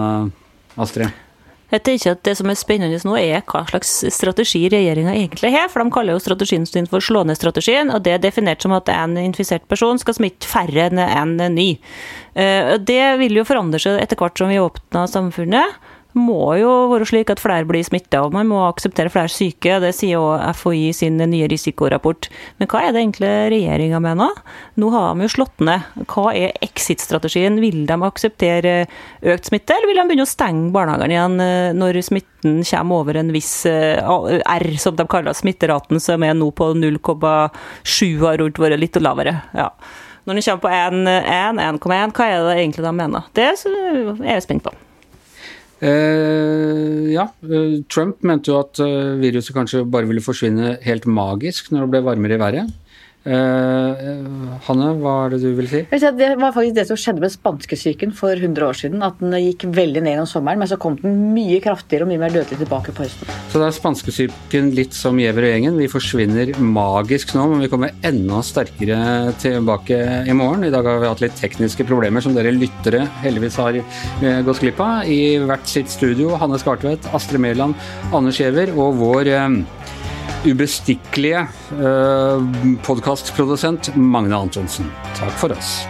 Astrid? 0.81 1.24
Jeg 1.73 1.83
tenker 1.87 2.15
at 2.15 2.23
Det 2.27 2.35
som 2.39 2.51
er 2.51 2.59
spennende 2.59 3.01
nå, 3.07 3.17
er 3.19 3.43
hva 3.49 3.65
slags 3.69 3.93
strategi 4.15 4.67
regjeringa 4.73 5.15
egentlig 5.15 5.53
har. 5.55 5.71
For 5.73 5.83
de 5.83 5.95
kaller 5.95 6.17
jo 6.17 6.23
strategien 6.23 6.67
sin 6.69 6.89
for 6.91 7.05
slå 7.05 7.25
ned-strategien, 7.27 7.91
og 7.95 8.05
det 8.05 8.15
er 8.15 8.23
definert 8.23 8.63
som 8.63 8.75
at 8.77 8.91
en 8.93 9.17
infisert 9.21 9.67
person 9.71 9.99
skal 10.01 10.19
smitte 10.19 10.49
færre 10.49 10.91
enn 10.93 11.01
en 11.41 11.57
ny. 11.57 11.71
Eh, 12.35 12.77
det 12.79 13.03
vil 13.23 13.41
jo 13.41 13.49
forandre 13.49 13.81
seg 13.83 14.01
etter 14.03 14.21
hvert 14.21 14.39
som 14.39 14.53
vi 14.53 14.61
åpner 14.63 15.11
samfunnet 15.11 15.81
må 16.15 16.55
jo 16.61 16.71
være 16.93 17.07
slik 17.09 17.31
at 17.33 17.43
flere 17.43 17.67
blir 17.69 17.85
smitta, 17.87 18.23
og 18.25 18.35
man 18.35 18.49
må 18.51 18.61
akseptere 18.69 19.11
flere 19.13 19.31
syke. 19.33 19.81
Det 19.83 19.91
sier 19.97 20.23
også 20.23 20.53
FHI 20.61 20.93
sin 20.97 21.19
nye 21.19 21.49
risikorapport. 21.51 22.29
Men 22.61 22.71
hva 22.71 22.85
er 22.85 22.95
det 22.95 23.03
egentlig 23.03 23.33
regjeringa 23.55 24.01
mener? 24.05 24.39
Nå 24.81 24.91
har 24.95 25.11
de 25.15 25.27
jo 25.27 25.33
slått 25.35 25.65
ned. 25.67 25.89
Hva 26.11 26.31
er 26.39 26.55
exit-strategien? 26.65 27.59
Vil 27.63 27.83
de 27.91 27.99
akseptere 28.07 28.77
økt 29.35 29.51
smitte, 29.51 29.75
eller 29.75 29.91
vil 29.91 30.01
de 30.01 30.07
begynne 30.11 30.29
å 30.29 30.31
stenge 30.31 30.71
barnehagene 30.75 31.17
igjen 31.17 31.37
eh, 31.43 31.75
når 31.75 32.01
smitten 32.07 32.63
kommer 32.69 33.03
over 33.03 33.19
en 33.19 33.35
viss 33.35 33.53
eh, 33.71 33.99
R, 33.99 34.69
som 34.81 34.97
de 34.99 35.09
kaller 35.11 35.37
smitteraten, 35.37 36.03
som 36.03 36.23
er 36.27 36.39
nå 36.39 36.51
på 36.55 36.73
0,7, 36.79 38.09
har 38.23 38.41
rundt 38.43 38.63
vært 38.63 38.83
litt 38.83 39.03
lavere. 39.03 39.41
Ja. 39.57 39.71
Når 40.25 40.39
den 40.39 40.47
kommer 40.47 40.65
på 40.65 40.73
1,1, 40.73 42.17
hva 42.17 42.31
er 42.31 42.49
det 42.49 42.57
egentlig 42.63 42.87
de 42.87 42.97
mener? 43.03 43.31
Det 43.37 43.51
er 43.51 44.29
jeg 44.31 44.47
spent 44.47 44.65
på. 44.65 44.73
Uh, 45.83 47.11
ja, 47.11 47.27
uh, 47.43 47.81
Trump 47.91 48.23
mente 48.23 48.53
jo 48.53 48.61
at 48.63 48.79
uh, 48.83 49.17
viruset 49.21 49.55
kanskje 49.57 49.83
bare 49.91 50.09
ville 50.09 50.23
forsvinne 50.25 50.77
helt 50.85 51.09
magisk 51.11 51.73
når 51.73 51.85
det 51.85 51.93
ble 51.95 52.05
varmere 52.07 52.39
i 52.39 52.43
været. 52.43 52.73
Uh, 53.25 54.59
Hanne, 54.67 54.91
hva 55.01 55.15
er 55.25 55.33
det 55.33 55.39
du 55.41 55.55
vil 55.57 55.69
si? 55.71 55.81
Det 55.89 56.27
var 56.37 56.53
faktisk 56.53 56.77
det 56.77 56.85
som 56.91 56.99
skjedde 57.01 57.23
med 57.25 57.33
spanskesyken 57.33 58.13
for 58.17 58.37
100 58.37 58.67
år 58.67 58.77
siden. 58.77 59.05
At 59.07 59.17
den 59.23 59.33
gikk 59.41 59.65
veldig 59.73 60.03
ned 60.05 60.21
om 60.21 60.29
sommeren, 60.29 60.61
men 60.61 60.69
så 60.69 60.77
kom 60.81 60.99
den 61.01 61.33
mye 61.33 61.57
kraftigere 61.65 62.05
og 62.05 62.13
mye 62.13 62.21
mer 62.21 62.35
dødelig 62.35 62.61
tilbake 62.61 62.93
på 62.93 63.07
høsten. 63.07 63.31
Så 63.53 63.63
da 63.63 63.71
er 63.71 63.77
spanskesyken 63.77 64.69
litt 64.77 64.97
som 64.97 65.17
Giæver 65.21 65.49
og 65.49 65.55
gjengen. 65.55 65.81
Vi 65.81 65.89
forsvinner 65.93 66.53
magisk 66.61 67.33
nå, 67.37 67.47
men 67.55 67.65
vi 67.65 67.71
kommer 67.73 67.95
enda 68.05 68.43
sterkere 68.45 69.33
tilbake 69.41 70.01
i 70.29 70.37
morgen. 70.37 70.69
I 70.69 70.75
dag 70.75 70.85
har 70.91 71.01
vi 71.01 71.09
hatt 71.09 71.25
litt 71.25 71.39
tekniske 71.41 71.89
problemer 71.89 72.25
som 72.25 72.37
dere 72.37 72.53
lyttere 72.53 73.07
heldigvis 73.25 73.57
har 73.63 73.81
uh, 73.81 74.43
gått 74.45 74.61
glipp 74.61 74.85
av. 74.85 75.09
I 75.09 75.41
hvert 75.49 75.65
sitt 75.71 75.89
studio 75.93 76.37
Hanne 76.41 76.61
Skartvedt, 76.61 77.09
Astrid 77.17 77.41
Mæland, 77.41 77.79
Anders 78.13 78.43
Giæver 78.43 78.75
og 78.77 79.01
vår 79.01 79.33
uh, 79.33 79.49
ubestikkelige 80.45 81.47
uh, 81.79 82.43
podkastprodusent 82.87 83.97
Magne 83.97 84.37
Antonsen. 84.37 84.91
Takk 85.19 85.33
for 85.41 85.57
oss. 85.57 85.81